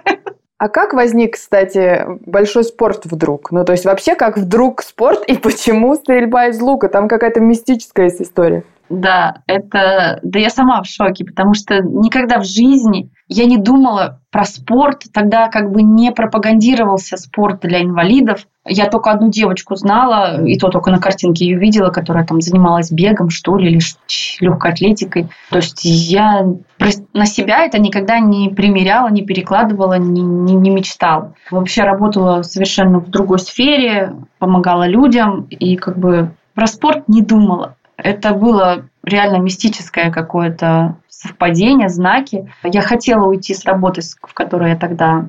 [0.57, 3.51] А как возник, кстати, большой спорт вдруг?
[3.51, 6.89] Ну, то есть вообще как вдруг спорт и почему стрельба из лука?
[6.89, 8.65] Там какая-то мистическая история.
[8.89, 10.19] Да, это...
[10.23, 15.03] Да я сама в шоке, потому что никогда в жизни я не думала про спорт.
[15.13, 18.47] Тогда как бы не пропагандировался спорт для инвалидов.
[18.65, 22.91] Я только одну девочку знала, и то только на картинке ее видела, которая там занималась
[22.91, 23.81] бегом, что ли, или
[24.41, 25.29] легкой атлетикой.
[25.51, 26.47] То есть я
[27.13, 31.35] на себя это никогда не примеряла, не перекладывала, не, не, не мечтала.
[31.51, 37.77] Вообще работала совершенно в другой сфере, помогала людям и как бы про спорт не думала.
[37.99, 42.51] Это было реально мистическое какое-то совпадение, знаки.
[42.63, 45.27] Я хотела уйти с работы, в которой я тогда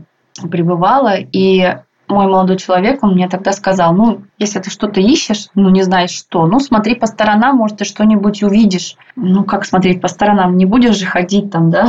[0.49, 1.77] пребывала, и
[2.07, 6.11] мой молодой человек, он мне тогда сказал, ну, если ты что-то ищешь, ну, не знаешь
[6.11, 8.95] что, ну, смотри по сторонам, может, ты что-нибудь увидишь.
[9.15, 10.57] Ну, как смотреть по сторонам?
[10.57, 11.87] Не будешь же ходить там, да,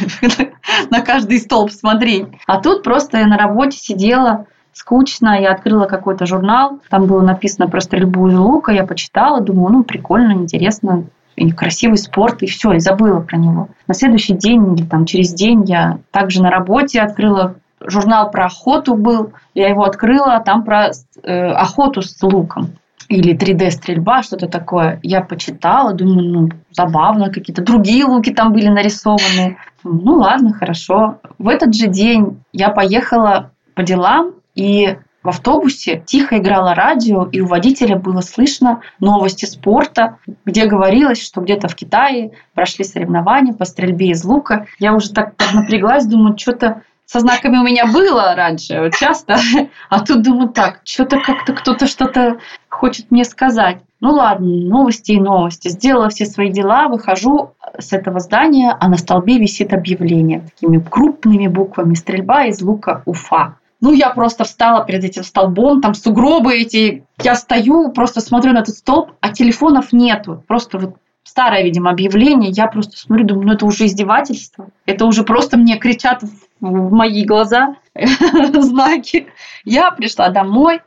[0.90, 2.28] на каждый столб смотреть.
[2.46, 7.68] А тут просто я на работе сидела, скучно, я открыла какой-то журнал, там было написано
[7.68, 12.72] про стрельбу из лука, я почитала, думаю, ну, прикольно, интересно, и красивый спорт, и все,
[12.72, 13.68] и забыла про него.
[13.86, 18.94] На следующий день или там через день я также на работе открыла журнал про охоту
[18.94, 20.90] был, я его открыла, там про
[21.22, 22.72] э, охоту с луком
[23.08, 24.98] или 3D-стрельба, что-то такое.
[25.02, 29.58] Я почитала, думаю, ну, забавно, какие-то другие луки там были нарисованы.
[29.84, 31.18] Ну, ладно, хорошо.
[31.38, 37.40] В этот же день я поехала по делам, и в автобусе тихо играло радио, и
[37.40, 43.64] у водителя было слышно новости спорта, где говорилось, что где-то в Китае прошли соревнования по
[43.64, 44.66] стрельбе из лука.
[44.78, 49.36] Я уже так напряглась, думаю, что-то со знаками у меня было раньше, вот часто,
[49.90, 52.38] а тут думаю, так, что-то как-то кто-то что-то
[52.68, 53.78] хочет мне сказать.
[53.98, 55.68] Ну ладно, новости и новости.
[55.68, 61.48] Сделала все свои дела, выхожу с этого здания, а на столбе висит объявление такими крупными
[61.48, 63.56] буквами «Стрельба из лука Уфа».
[63.80, 67.04] Ну, я просто встала перед этим столбом, там сугробы эти.
[67.22, 70.42] Я стою, просто смотрю на этот столб, а телефонов нету.
[70.46, 72.50] Просто вот старое, видимо, объявление.
[72.50, 74.70] Я просто смотрю, думаю, ну это уже издевательство.
[74.86, 76.22] Это уже просто мне кричат
[76.60, 79.26] в мои глаза знаки.
[79.64, 80.80] Я пришла домой,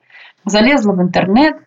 [0.46, 1.58] залезла в интернет,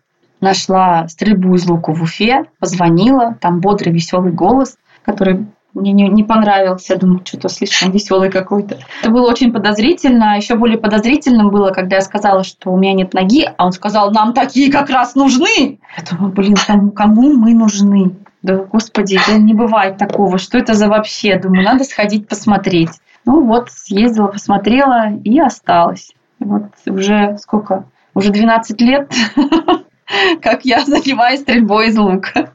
[0.41, 6.23] нашла стрельбу из лука в Уфе, позвонила, там бодрый, веселый голос, который мне не, не
[6.23, 6.97] понравился.
[6.97, 8.77] Думаю, что-то слишком веселый какой-то.
[9.01, 10.35] Это было очень подозрительно.
[10.35, 14.11] Еще более подозрительным было, когда я сказала, что у меня нет ноги, а он сказал,
[14.11, 15.79] нам такие как раз нужны.
[15.97, 18.15] Я думаю, блин, кому, кому мы нужны?
[18.43, 20.37] Да, господи, да не бывает такого.
[20.37, 21.39] Что это за вообще?
[21.39, 22.91] Думаю, надо сходить посмотреть.
[23.25, 26.13] Ну вот, съездила, посмотрела и осталась.
[26.39, 27.85] Вот уже сколько?
[28.13, 29.11] Уже 12 лет,
[30.41, 32.52] как я занимаюсь стрельбой из лука.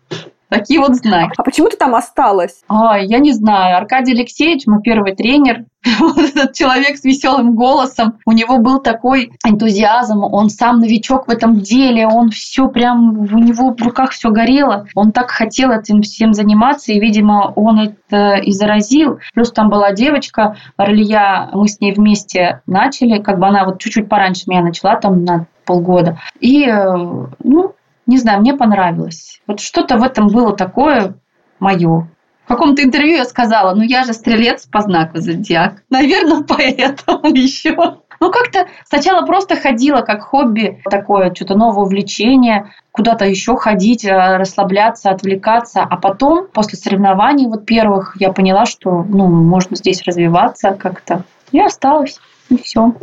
[0.49, 1.33] Такие вот знаки.
[1.37, 2.63] А почему ты там осталась?
[2.69, 3.77] А, я не знаю.
[3.77, 5.65] Аркадий Алексеевич, мой первый тренер,
[5.99, 11.31] вот этот человек с веселым голосом, у него был такой энтузиазм, он сам новичок в
[11.31, 16.03] этом деле, он все прям, у него в руках все горело, он так хотел этим
[16.03, 19.19] всем заниматься, и, видимо, он это и заразил.
[19.35, 24.09] Плюс там была девочка, Орлия, мы с ней вместе начали, как бы она вот чуть-чуть
[24.09, 26.19] пораньше меня начала, там на полгода.
[26.41, 26.97] И, э,
[27.45, 27.75] ну,
[28.09, 29.41] не знаю, мне понравилось.
[29.47, 31.15] Вот что-то в этом было такое
[31.61, 32.09] мое.
[32.45, 35.83] В каком-то интервью я сказала, ну я же стрелец по знаку зодиак.
[35.91, 37.99] Наверное, поэтому еще.
[38.21, 44.37] Ну, как-то сначала просто ходила как хобби, такое что-то новое увлечение, куда-то еще ходить, э,
[44.39, 45.83] расслабляться, отвлекаться.
[45.83, 51.23] А потом, после соревнований вот первых, я поняла, что ну, можно здесь развиваться как-то.
[51.53, 52.19] И осталась.
[52.49, 52.95] И все.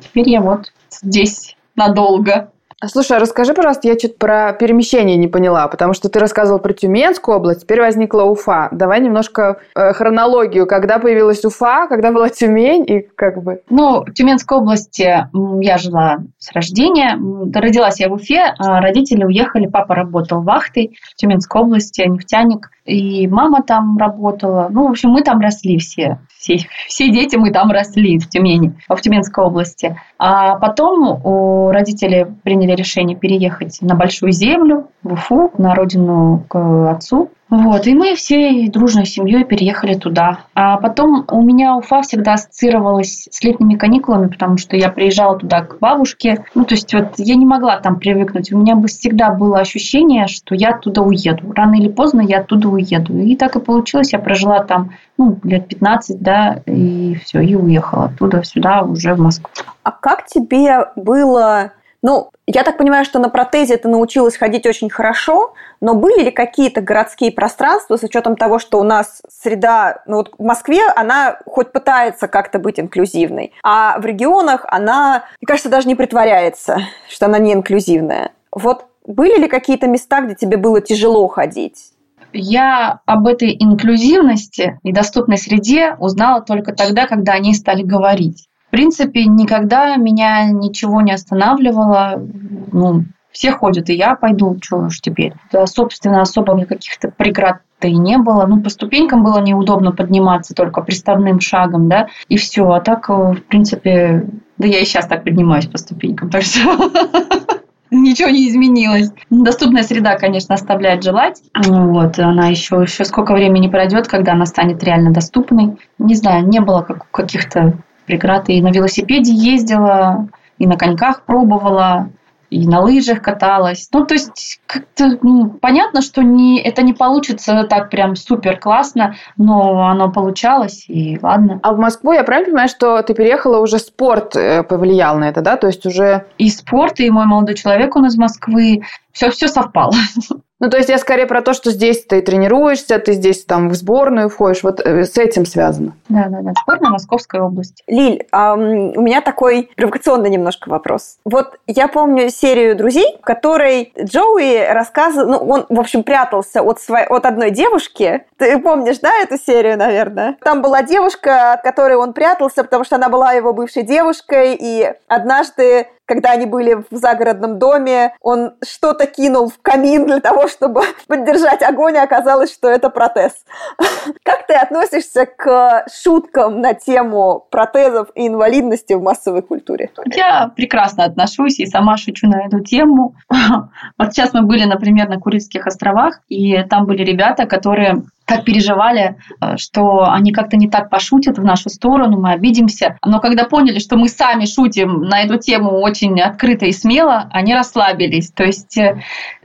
[0.00, 2.50] Теперь я вот здесь надолго.
[2.86, 6.72] Слушай, а расскажи, пожалуйста, я что-то про перемещение не поняла, потому что ты рассказывал про
[6.72, 8.68] Тюменскую область, теперь возникла Уфа.
[8.70, 13.62] Давай немножко э, хронологию, когда появилась Уфа, когда была Тюмень и как бы...
[13.68, 15.28] Ну, в Тюменской области
[15.60, 17.18] я жила с рождения.
[17.52, 23.26] Родилась я в Уфе, а родители уехали, папа работал вахтой в Тюменской области, нефтяник, и
[23.26, 24.68] мама там работала.
[24.70, 28.74] Ну, в общем, мы там росли все все, все дети мы там росли в Тюмени,
[28.88, 30.00] в Тюменской области.
[30.18, 36.90] А потом у родителей приняли решение переехать на Большую Землю, в Уфу, на родину к
[36.90, 37.30] отцу.
[37.50, 40.40] Вот, и мы всей дружной семьей переехали туда.
[40.54, 45.62] А потом у меня Уфа всегда ассоциировалась с летними каникулами, потому что я приезжала туда
[45.62, 46.44] к бабушке.
[46.54, 48.52] Ну, то есть вот я не могла там привыкнуть.
[48.52, 51.52] У меня бы всегда было ощущение, что я оттуда уеду.
[51.52, 53.18] Рано или поздно я оттуда уеду.
[53.18, 54.12] И так и получилось.
[54.12, 59.20] Я прожила там ну, лет 15, да, и все, и уехала оттуда сюда, уже в
[59.20, 59.50] Москву.
[59.82, 64.88] А как тебе было ну, я так понимаю, что на протезе ты научилась ходить очень
[64.88, 70.18] хорошо, но были ли какие-то городские пространства с учетом того, что у нас среда, ну
[70.18, 75.68] вот в Москве она хоть пытается как-то быть инклюзивной, а в регионах она, мне кажется,
[75.68, 78.30] даже не притворяется, что она не инклюзивная.
[78.52, 81.92] Вот были ли какие-то места, где тебе было тяжело ходить?
[82.32, 88.47] Я об этой инклюзивности и доступной среде узнала только тогда, когда они стали говорить.
[88.78, 92.24] Принципе, никогда меня ничего не останавливало.
[92.70, 95.32] Ну, все ходят, и я пойду, что уж теперь.
[95.50, 98.46] Да, собственно, особо каких-то преград и не было.
[98.46, 102.70] Ну, по ступенькам было неудобно подниматься только приставным шагом, да, и все.
[102.70, 106.60] А так, э, в принципе, да я и сейчас так поднимаюсь по ступенькам, так что
[107.90, 109.10] ничего не изменилось.
[109.28, 111.42] Доступная среда, конечно, оставляет желать.
[111.66, 115.78] Вот, она еще, еще сколько времени пройдет, когда она станет реально доступной.
[115.98, 117.76] Не знаю, не было как, каких-то
[118.08, 118.48] преград.
[118.48, 122.10] И на велосипеде ездила, и на коньках пробовала,
[122.50, 123.88] и на лыжах каталась.
[123.92, 129.14] Ну, то есть, как-то ну, понятно, что не, это не получится так прям супер классно,
[129.36, 131.60] но оно получалось, и ладно.
[131.62, 135.42] А в Москву, я правильно понимаю, что ты переехала, уже спорт э, повлиял на это,
[135.42, 135.56] да?
[135.56, 136.26] То есть уже...
[136.38, 139.92] И спорт, и мой молодой человек, он из Москвы, все, все совпало.
[140.60, 143.74] Ну, то есть я скорее про то, что здесь ты тренируешься, ты здесь там в
[143.74, 145.92] сборную входишь, вот э, с этим связано.
[146.08, 146.52] Да, да, да.
[146.64, 147.82] Сборная Московской области.
[147.86, 151.18] Лиль, а, у меня такой провокационный немножко вопрос.
[151.24, 156.80] Вот я помню серию «Друзей», в которой Джоуи рассказывал, ну, он, в общем, прятался от,
[156.80, 158.24] своей, от одной девушки.
[158.36, 160.36] Ты помнишь, да, эту серию, наверное?
[160.42, 164.92] Там была девушка, от которой он прятался, потому что она была его бывшей девушкой, и
[165.06, 170.80] однажды когда они были в загородном доме, он что-то кинул в камин для того, чтобы
[171.06, 173.32] поддержать огонь, и оказалось, что это протез.
[174.24, 179.90] Как ты относишься к шуткам на тему протезов и инвалидности в массовой культуре?
[180.06, 183.14] Я прекрасно отношусь и сама шучу на эту тему.
[183.98, 189.16] Вот сейчас мы были, например, на Курильских островах, и там были ребята, которые так переживали,
[189.40, 192.98] э, что они как-то не так пошутят в нашу сторону, мы обидимся.
[193.04, 197.54] Но когда поняли, что мы сами шутим на эту тему очень открыто и смело, они
[197.54, 198.30] расслабились.
[198.30, 199.02] То есть э,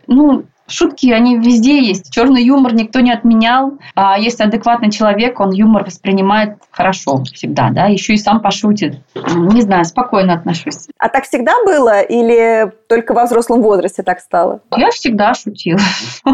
[0.08, 2.12] ну, Шутки, они везде есть.
[2.12, 3.78] Черный юмор никто не отменял.
[3.96, 9.00] А если адекватный человек, он юмор воспринимает хорошо всегда, да, еще и сам пошутит.
[9.14, 10.88] Не знаю, спокойно отношусь.
[10.98, 14.62] А так всегда было или только во взрослом возрасте так стало?
[14.78, 15.80] Я всегда шутила.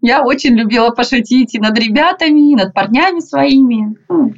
[0.00, 3.96] Я очень любила пошутить и над ребятами, и над парнями своими.
[4.08, 4.32] Ну,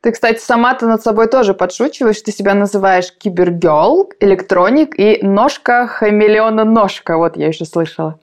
[0.00, 2.20] ты, кстати, сама-то над собой тоже подшучиваешь.
[2.20, 7.16] Ты себя называешь кибергел, электроник и ножка-хамелеона-ножка.
[7.16, 8.20] Вот я еще слышала.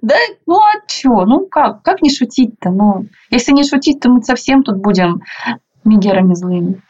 [0.00, 0.14] Да,
[0.46, 1.26] ну а что?
[1.26, 1.82] Ну как?
[1.82, 2.70] Как не шутить-то?
[2.70, 5.20] Ну, если не шутить, то мы совсем тут будем
[5.84, 6.80] мигерами злыми.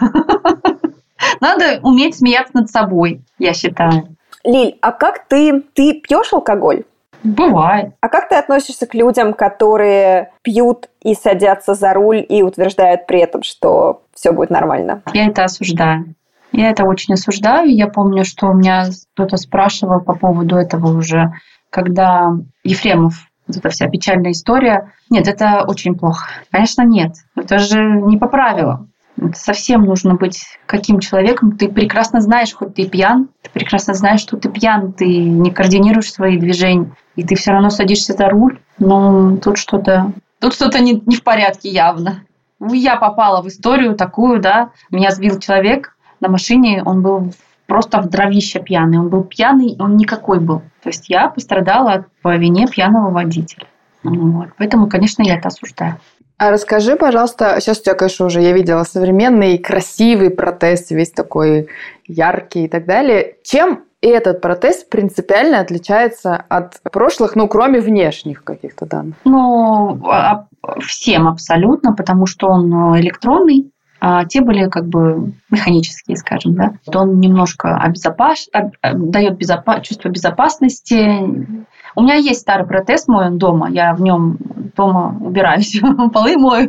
[1.40, 4.15] Надо уметь смеяться над собой, я считаю.
[4.46, 6.84] Лиль, а как ты, ты пьешь алкоголь?
[7.22, 7.94] Бывает.
[8.00, 13.20] А как ты относишься к людям, которые пьют и садятся за руль и утверждают при
[13.20, 15.02] этом, что все будет нормально?
[15.12, 16.14] Я это осуждаю.
[16.52, 17.68] Я это очень осуждаю.
[17.68, 21.32] Я помню, что у меня кто-то спрашивал по поводу этого уже
[21.70, 22.30] когда
[22.64, 24.92] Ефремов вот эта вся печальная история.
[25.10, 26.28] Нет, это очень плохо.
[26.50, 27.12] Конечно, нет.
[27.36, 28.90] Это же не по правилам.
[29.34, 31.56] Совсем нужно быть каким человеком.
[31.56, 36.12] Ты прекрасно знаешь, хоть ты пьян, ты прекрасно знаешь, что ты пьян, ты не координируешь
[36.12, 38.60] свои движения, и ты все равно садишься за руль.
[38.78, 42.24] Но тут что-то тут что-то не, не в порядке явно.
[42.58, 44.70] Ну, я попала в историю такую, да.
[44.90, 47.32] Меня сбил человек на машине, он был
[47.66, 48.98] просто в дровище пьяный.
[48.98, 50.60] Он был пьяный, он никакой был.
[50.82, 53.66] То есть я пострадала по вине пьяного водителя.
[54.02, 54.48] Ну вот.
[54.56, 55.96] Поэтому, конечно, я это осуждаю.
[56.38, 61.68] А расскажи, пожалуйста, сейчас у тебя, конечно, уже я видела современный, красивый протез, весь такой
[62.06, 63.36] яркий и так далее.
[63.42, 69.14] Чем этот протез принципиально отличается от прошлых, ну, кроме внешних каких-то данных?
[69.24, 70.46] Ну, а,
[70.80, 73.70] всем абсолютно, потому что он э, электронный,
[74.00, 76.74] а те были как бы механические, скажем, да.
[76.94, 78.48] Он немножко обезопас...
[78.82, 79.80] дает безопа...
[79.80, 81.66] чувство безопасности.
[81.96, 84.36] У меня есть старый протез мой дома, я в нем
[84.76, 85.80] дома убираюсь,
[86.12, 86.68] полы мою.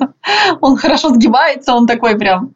[0.61, 2.51] Он хорошо сгибается, он такой прям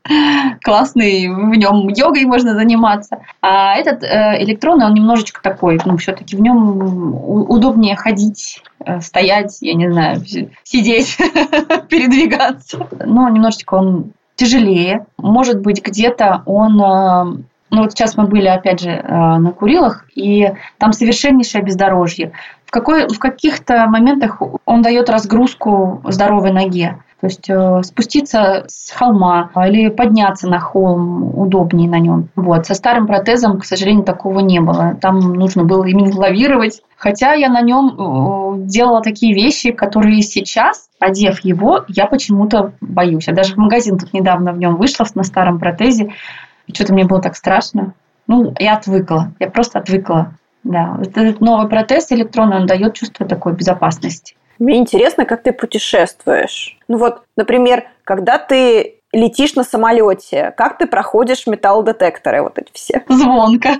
[0.64, 3.20] классный, в нем йогой можно заниматься.
[3.42, 7.14] А этот э, электронный, он немножечко такой, ну, все-таки в нем
[7.50, 10.22] удобнее ходить, э, стоять, я не знаю,
[10.64, 11.18] сидеть,
[11.90, 12.88] передвигаться.
[13.06, 15.06] Но немножечко он тяжелее.
[15.18, 20.06] Может быть, где-то он э, ну вот сейчас мы были, опять же, э, на Курилах,
[20.14, 22.34] и там совершеннейшее бездорожье.
[22.66, 26.98] В, какой, в каких-то моментах он дает разгрузку здоровой ноге.
[27.22, 32.30] То есть э, спуститься с холма или подняться на холм удобнее на нем.
[32.36, 32.66] Вот.
[32.66, 34.98] Со старым протезом, к сожалению, такого не было.
[35.00, 36.82] Там нужно было именно лавировать.
[36.98, 43.28] Хотя я на нем э, делала такие вещи, которые сейчас, одев его, я почему-то боюсь.
[43.28, 46.14] Я даже в магазин тут недавно в нем вышла на старом протезе.
[46.68, 47.94] И что-то мне было так страшно.
[48.28, 49.32] Ну, я отвыкла.
[49.40, 50.34] Я просто отвыкла.
[50.64, 54.36] Да, этот новый протез электронный, он дает чувство такой безопасности.
[54.60, 56.78] Мне интересно, как ты путешествуешь.
[56.88, 63.04] Ну вот, например, когда ты летишь на самолете, как ты проходишь металлодетекторы вот эти все?
[63.10, 63.72] Звонко.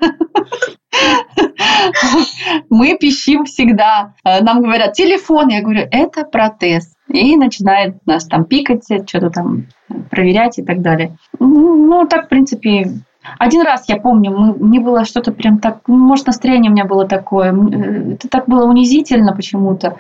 [2.70, 4.16] Мы пищим всегда.
[4.24, 5.50] Нам говорят, телефон.
[5.50, 6.92] Я говорю, это протез.
[7.12, 9.66] И начинает нас там пикать, что-то там
[10.10, 11.18] проверять и так далее.
[11.40, 12.90] Ну, так, в принципе,
[13.38, 17.08] один раз я помню, мы, мне было что-то прям так, может, настроение у меня было
[17.08, 19.98] такое, э, это так было унизительно почему-то.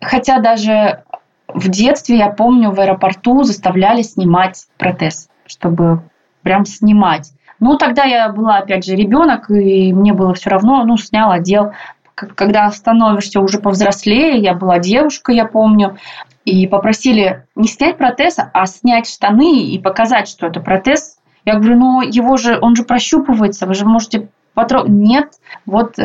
[0.00, 1.02] Хотя даже
[1.48, 6.02] в детстве, я помню, в аэропорту заставляли снимать протез, чтобы
[6.42, 7.32] прям снимать.
[7.60, 11.72] Ну, тогда я была, опять же, ребенок, и мне было все равно, ну, снял, одел.
[12.14, 15.96] Когда становишься уже повзрослее, я была девушка, я помню,
[16.44, 21.16] и попросили не снять протез, а снять штаны и показать, что это протез.
[21.44, 24.90] Я говорю, ну, его же, он же прощупывается, вы же можете потрогать.
[24.90, 25.32] Нет,
[25.66, 25.96] вот,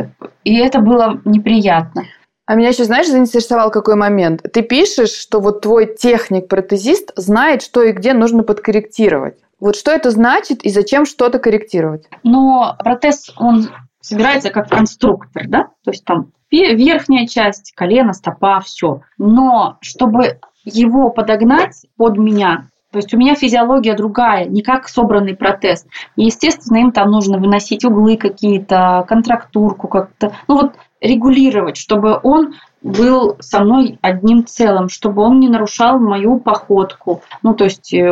[0.44, 2.04] и это было неприятно.
[2.46, 4.42] А меня еще, знаешь, заинтересовал какой момент.
[4.52, 9.36] Ты пишешь, что вот твой техник-протезист знает, что и где нужно подкорректировать.
[9.60, 12.08] Вот что это значит и зачем что-то корректировать?
[12.24, 13.70] Но протез, он
[14.02, 15.70] собирается как конструктор, да?
[15.84, 19.02] То есть там верхняя часть, колено, стопа, все.
[19.18, 25.36] Но чтобы его подогнать под меня, То есть у меня физиология другая, не как собранный
[25.36, 25.86] протез.
[26.16, 30.34] И, естественно, им там нужно выносить углы какие-то, контрактурку как-то.
[30.48, 36.40] Ну вот регулировать, чтобы он был со мной одним целым, чтобы он не нарушал мою
[36.40, 37.22] походку.
[37.44, 38.10] Ну, то есть э,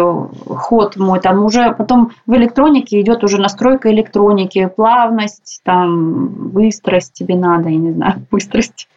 [0.48, 7.36] ход мой там уже потом в электронике идет уже настройка электроники, плавность, там быстрость тебе
[7.36, 8.90] надо, я не знаю, быстрость.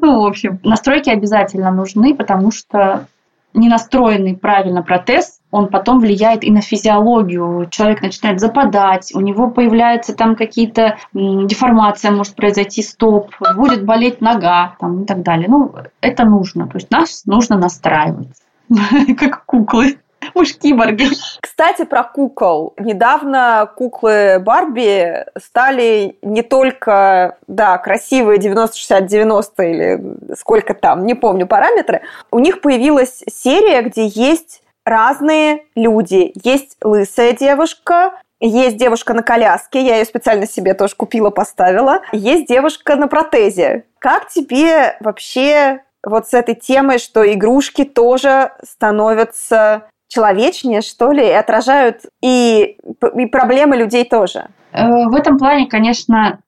[0.00, 3.06] Ну, в общем, настройки обязательно нужны, потому что
[3.52, 7.66] не настроенный правильно протез, он потом влияет и на физиологию.
[7.70, 14.76] Человек начинает западать, у него появляются там какие-то деформация может произойти стоп, будет болеть нога
[14.78, 15.48] там, и так далее.
[15.48, 16.66] Ну, это нужно.
[16.66, 18.28] То есть нас нужно настраивать,
[19.18, 19.98] как куклы.
[20.34, 21.06] Мы ж киборги.
[21.40, 22.74] Кстати, про кукол.
[22.78, 32.02] Недавно куклы Барби стали не только, да, красивые 90-60-90 или сколько там, не помню параметры.
[32.30, 36.32] У них появилась серия, где есть разные люди.
[36.42, 42.00] Есть лысая девушка, есть девушка на коляске, я ее специально себе тоже купила, поставила.
[42.12, 43.84] Есть девушка на протезе.
[43.98, 51.32] Как тебе вообще вот с этой темой, что игрушки тоже становятся человечнее, что ли, и
[51.32, 52.78] отражают и,
[53.14, 54.48] и проблемы людей тоже.
[54.72, 56.40] Э, в этом плане, конечно,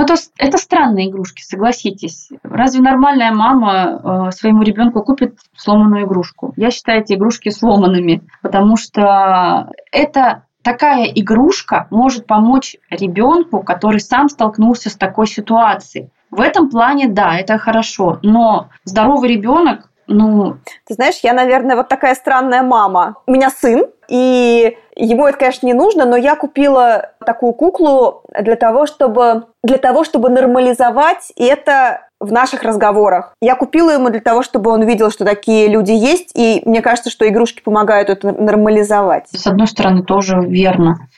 [0.00, 2.30] ну, это, это странные игрушки, согласитесь.
[2.42, 6.54] Разве нормальная мама э, своему ребенку купит сломанную игрушку?
[6.56, 14.30] Я считаю эти игрушки сломанными, потому что это такая игрушка может помочь ребенку, который сам
[14.30, 16.08] столкнулся с такой ситуацией.
[16.30, 18.20] В этом плане, да, это хорошо.
[18.22, 20.56] Но здоровый ребенок ну,
[20.86, 23.16] ты знаешь, я, наверное, вот такая странная мама.
[23.26, 28.56] У меня сын, и ему это, конечно, не нужно, но я купила такую куклу для
[28.56, 33.34] того, чтобы, для того, чтобы нормализовать это в наших разговорах.
[33.40, 37.08] Я купила ему для того, чтобы он видел, что такие люди есть, и мне кажется,
[37.08, 39.28] что игрушки помогают это нормализовать.
[39.30, 41.08] С одной стороны, тоже верно.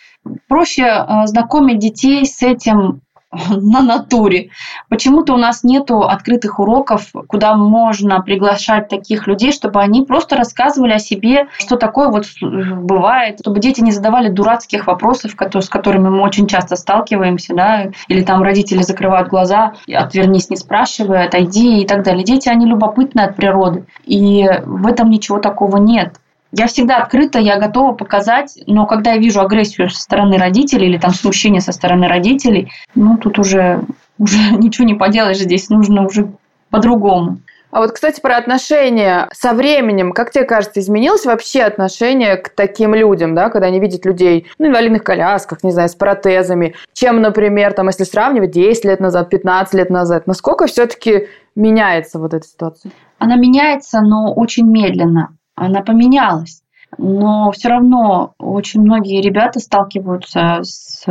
[0.48, 3.00] Проще э, знакомить детей с этим
[3.50, 4.50] на натуре.
[4.88, 10.92] Почему-то у нас нету открытых уроков, куда можно приглашать таких людей, чтобы они просто рассказывали
[10.92, 16.22] о себе, что такое вот бывает, чтобы дети не задавали дурацких вопросов, с которыми мы
[16.22, 22.02] очень часто сталкиваемся, да, или там родители закрывают глаза, отвернись, не спрашивай, отойди и так
[22.02, 22.24] далее.
[22.24, 26.16] Дети, они любопытны от природы, и в этом ничего такого нет.
[26.52, 30.98] Я всегда открыта, я готова показать, но когда я вижу агрессию со стороны родителей или
[30.98, 33.84] там смущение со стороны родителей, ну тут уже,
[34.18, 36.30] уже ничего не поделаешь, здесь нужно уже
[36.70, 37.38] по-другому.
[37.70, 42.94] А вот, кстати, про отношения со временем, как тебе кажется, изменилось вообще отношение к таким
[42.94, 47.72] людям, да, когда они видят людей ну, инвалидных колясках, не знаю, с протезами, чем, например,
[47.72, 52.92] там, если сравнивать 10 лет назад, 15 лет назад, насколько все-таки меняется вот эта ситуация?
[53.18, 56.62] Она меняется, но очень медленно она поменялась.
[56.98, 61.04] Но все равно очень многие ребята сталкиваются с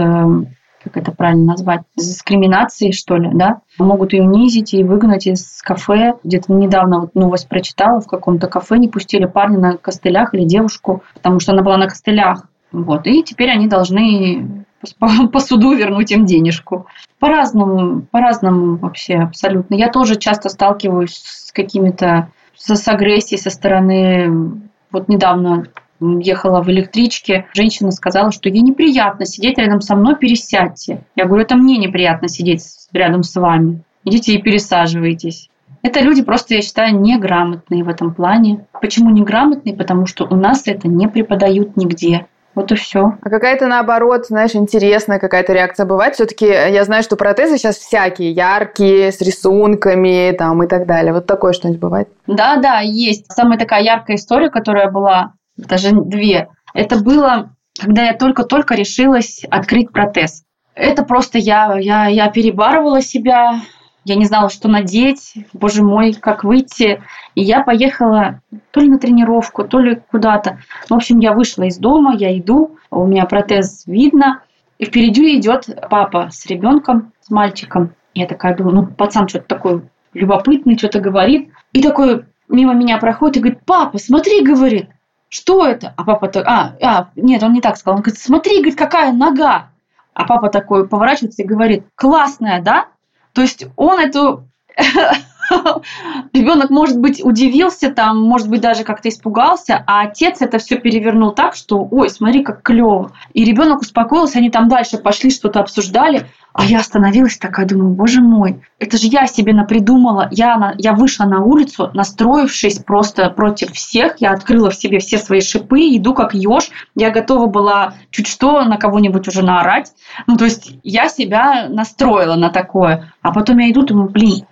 [0.84, 6.16] как это правильно назвать, дискриминацией, что ли, да, могут ее унизить и выгнать из кафе.
[6.24, 11.04] Где-то недавно вот новость прочитала, в каком-то кафе не пустили парня на костылях или девушку,
[11.14, 12.48] потому что она была на костылях.
[12.72, 13.06] Вот.
[13.06, 14.66] И теперь они должны
[15.00, 16.88] по суду вернуть им денежку.
[17.20, 19.76] По-разному, по-разному вообще абсолютно.
[19.76, 22.30] Я тоже часто сталкиваюсь с какими-то
[22.64, 24.62] с, агрессией со стороны...
[24.92, 25.68] Вот недавно
[26.02, 31.06] ехала в электричке, женщина сказала, что ей неприятно сидеть рядом со мной, пересядьте.
[31.16, 33.84] Я говорю, это мне неприятно сидеть рядом с вами.
[34.04, 35.50] Идите и пересаживайтесь.
[35.84, 38.66] Это люди просто, я считаю, неграмотные в этом плане.
[38.82, 39.76] Почему неграмотные?
[39.76, 42.28] Потому что у нас это не преподают нигде.
[42.54, 43.14] Вот и все.
[43.22, 46.16] А какая-то наоборот, знаешь, интересная какая-то реакция бывает.
[46.16, 51.14] Все-таки я знаю, что протезы сейчас всякие, яркие, с рисунками там и так далее.
[51.14, 52.10] Вот такое что-нибудь бывает?
[52.28, 53.32] Да, да, есть.
[53.32, 56.50] Самая такая яркая история, которая была, даже две.
[56.74, 60.44] Это было, когда я только-только решилась открыть протез.
[60.76, 63.62] Это просто я, я, я перебарывала себя,
[64.04, 67.04] я не знала, что надеть, боже мой, как выйти.
[67.36, 68.42] И я поехала
[68.72, 70.60] то ли на тренировку, то ли куда-то.
[70.90, 74.42] В общем, я вышла из дома, я иду, у меня протез видно.
[74.80, 77.92] И впереди идет папа с ребенком, с мальчиком.
[78.16, 79.84] Я такая думаю, ну, пацан что-то такой
[80.14, 81.52] любопытный, что-то говорит.
[81.72, 84.90] И такой мимо меня проходит и говорит, папа, смотри, говорит,
[85.30, 85.94] что это?
[85.96, 87.98] А папа такой, а, а, нет, он не так сказал.
[87.98, 89.70] Он говорит, смотри, говорит, какая нога.
[90.14, 92.88] А папа такой поворачивается и говорит, классная, да?
[93.34, 94.48] То есть он эту
[96.34, 101.32] ребенок, может быть, удивился, там, может быть, даже как-то испугался, а отец это все перевернул
[101.32, 103.12] так, что, ой, смотри, как клево.
[103.34, 108.22] И ребенок успокоился, они там дальше пошли, что-то обсуждали, а я остановилась такая, думаю, боже
[108.22, 110.28] мой, это же я себе напридумала.
[110.32, 114.16] Я, на, я вышла на улицу, настроившись просто против всех.
[114.20, 116.70] Я открыла в себе все свои шипы, иду как еж.
[116.96, 119.94] Я готова была чуть что на кого-нибудь уже наорать.
[120.28, 123.14] Ну, то есть я себя настроила на такое.
[123.22, 124.46] А потом я иду, думаю, блин,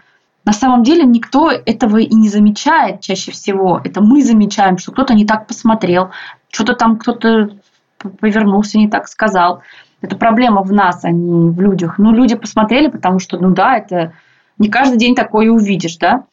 [0.45, 3.81] на самом деле никто этого и не замечает чаще всего.
[3.83, 6.11] Это мы замечаем, что кто-то не так посмотрел,
[6.49, 7.49] что-то там кто-то
[8.19, 9.61] повернулся, не так сказал.
[10.01, 11.97] Это проблема в нас, а не в людях.
[11.97, 14.13] Ну, люди посмотрели, потому что, ну да, это
[14.57, 16.25] не каждый день такое увидишь, да.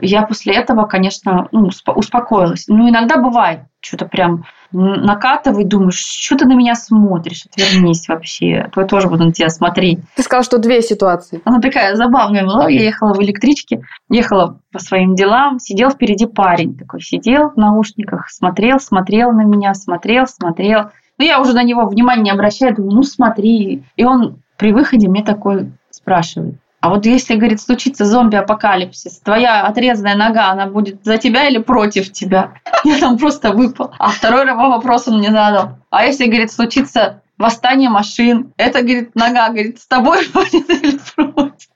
[0.00, 2.64] Я после этого, конечно, ну, успокоилась.
[2.68, 8.80] Ну, иногда бывает, что-то прям накатывает, думаешь, что ты на меня смотришь, отвернись вообще, то
[8.80, 9.98] я тоже буду на тебя смотреть.
[10.16, 11.42] Ты сказал, что две ситуации.
[11.44, 16.74] Она такая забавная была, я ехала в электричке, ехала по своим делам, сидел впереди парень
[16.76, 20.90] такой, сидел в наушниках, смотрел, смотрел на меня, смотрел, смотрел.
[21.22, 23.84] Ну, я уже на него внимания не обращаю, думаю, ну, смотри.
[23.94, 30.16] И он при выходе мне такой спрашивает, а вот если, говорит, случится зомби-апокалипсис, твоя отрезанная
[30.16, 32.54] нога, она будет за тебя или против тебя?
[32.84, 33.92] Я там просто выпал.
[34.00, 35.78] А второй вопрос он мне задал.
[35.90, 41.68] А если, говорит, случится восстание машин, это, говорит, нога, говорит, с тобой будет или против?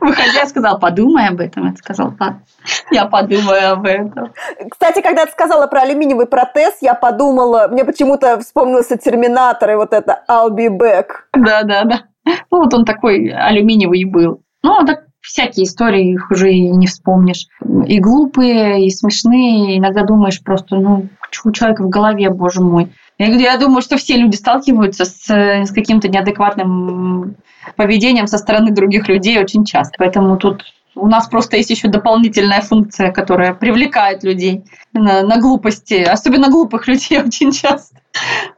[0.00, 1.66] Выходя, я сказала, подумай об этом.
[1.66, 2.42] Я сказала, ладно,
[2.90, 4.32] я подумаю об этом.
[4.70, 9.92] Кстати, когда ты сказала про алюминиевый протез, я подумала, мне почему-то вспомнился Терминатор и вот
[9.92, 11.06] это I'll be back.
[11.32, 12.02] Да, да, да.
[12.24, 14.42] Ну, вот он такой алюминиевый был.
[14.62, 17.46] Ну, а так всякие истории, их уже и не вспомнишь.
[17.86, 19.78] И глупые, и смешные.
[19.78, 21.08] Иногда думаешь просто, ну,
[21.44, 22.92] у человека в голове, боже мой.
[23.22, 27.36] Я, я думаю, что все люди сталкиваются с, с каким-то неадекватным
[27.76, 29.94] поведением со стороны других людей очень часто.
[29.98, 30.64] Поэтому тут
[30.96, 36.88] у нас просто есть еще дополнительная функция, которая привлекает людей на, на глупости, особенно глупых
[36.88, 37.96] людей очень часто.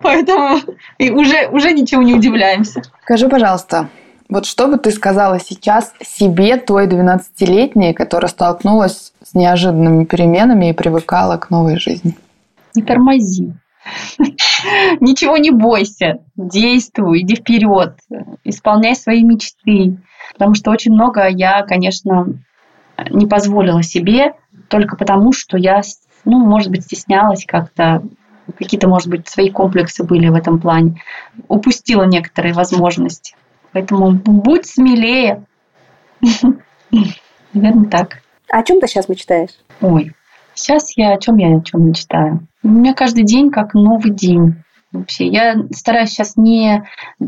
[0.01, 0.59] Поэтому
[0.97, 2.83] и уже, уже ничего не удивляемся.
[3.03, 3.91] Скажи, пожалуйста,
[4.31, 10.73] вот что бы ты сказала сейчас себе, той 12-летней, которая столкнулась с неожиданными переменами и
[10.73, 12.17] привыкала к новой жизни?
[12.75, 13.53] Не тормози.
[15.01, 16.19] Ничего не бойся.
[16.37, 17.99] Действуй, иди вперед.
[18.45, 19.99] Исполняй свои мечты.
[20.33, 22.27] Потому что очень много я, конечно,
[23.11, 24.35] не позволила себе
[24.69, 25.83] только потому, что я,
[26.25, 28.03] ну, может быть, стеснялась как-то,
[28.59, 31.03] какие-то, может быть, свои комплексы были в этом плане.
[31.49, 33.37] Упустила некоторые возможности.
[33.73, 35.45] Поэтому будь смелее.
[37.53, 38.23] Наверное, так.
[38.51, 39.51] А о чем ты сейчас мечтаешь?
[39.81, 40.13] Ой,
[40.55, 42.47] сейчас я о чем я о чем мечтаю?
[42.65, 44.55] У меня каждый день как новый день.
[44.91, 46.85] Вообще, я стараюсь сейчас не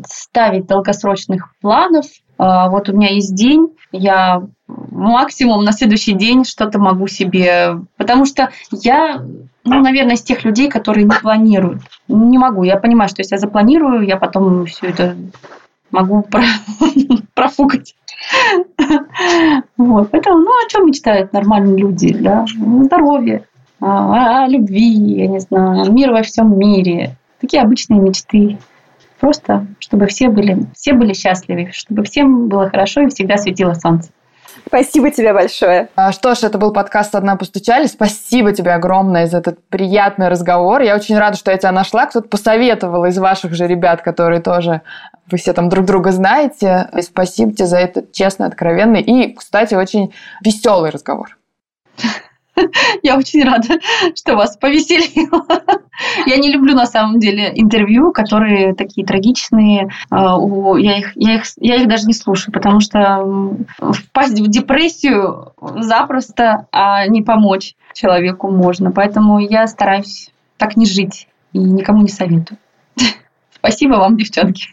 [0.09, 2.07] ставить долгосрочных планов.
[2.39, 7.81] А, вот у меня есть день, я максимум на следующий день что-то могу себе...
[7.99, 9.23] Потому что я,
[9.65, 11.83] ну, наверное, из тех людей, которые не планируют.
[12.09, 12.63] Не могу.
[12.63, 15.17] Я понимаю, что если я запланирую, я потом все это
[15.91, 16.45] могу про...
[17.35, 17.95] профукать.
[19.77, 20.11] Вот.
[20.11, 22.15] Поэтому, ну, о чем мечтают нормальные люди?
[22.15, 22.47] Да?
[22.83, 23.45] Здоровье,
[23.81, 27.17] о, о любви, я не знаю, мир во всем мире.
[27.41, 28.59] Такие обычные мечты.
[29.21, 34.11] Просто, чтобы все были, все были счастливы, чтобы всем было хорошо и всегда светило солнце.
[34.67, 35.89] Спасибо тебе большое.
[35.95, 37.87] А, что ж, это был подкаст «Одна постучали».
[37.87, 40.83] Спасибо тебе огромное за этот приятный разговор.
[40.83, 42.07] Я очень рада, что я тебя нашла.
[42.07, 44.83] Кто-то посоветовал из ваших же ребят, которые тоже
[45.31, 46.89] вы все там друг друга знаете.
[46.97, 50.13] И спасибо тебе за этот честный, откровенный и, кстати, очень
[50.45, 51.39] веселый разговор.
[53.03, 53.79] Я очень рада,
[54.15, 55.47] что вас повеселило.
[56.27, 59.89] Я не люблю на самом деле интервью, которые такие трагичные.
[60.11, 60.37] А,
[60.79, 66.67] я их, я их, я их даже не слушаю, потому что впасть в депрессию запросто,
[66.73, 68.91] а не помочь человеку можно.
[68.91, 72.59] Поэтому я стараюсь так не жить и никому не советую.
[73.51, 74.69] Спасибо вам, девчонки.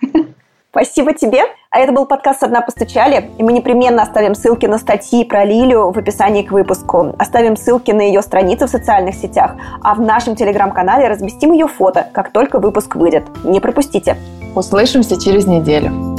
[0.74, 1.44] Спасибо тебе.
[1.70, 5.92] А это был подкаст «Одна постучали», и мы непременно оставим ссылки на статьи про Лилю
[5.92, 7.14] в описании к выпуску.
[7.20, 9.52] Оставим ссылки на ее страницы в социальных сетях,
[9.84, 13.24] а в нашем телеграм-канале разместим ее фото, как только выпуск выйдет.
[13.44, 14.18] Не пропустите.
[14.56, 16.13] Услышимся через неделю.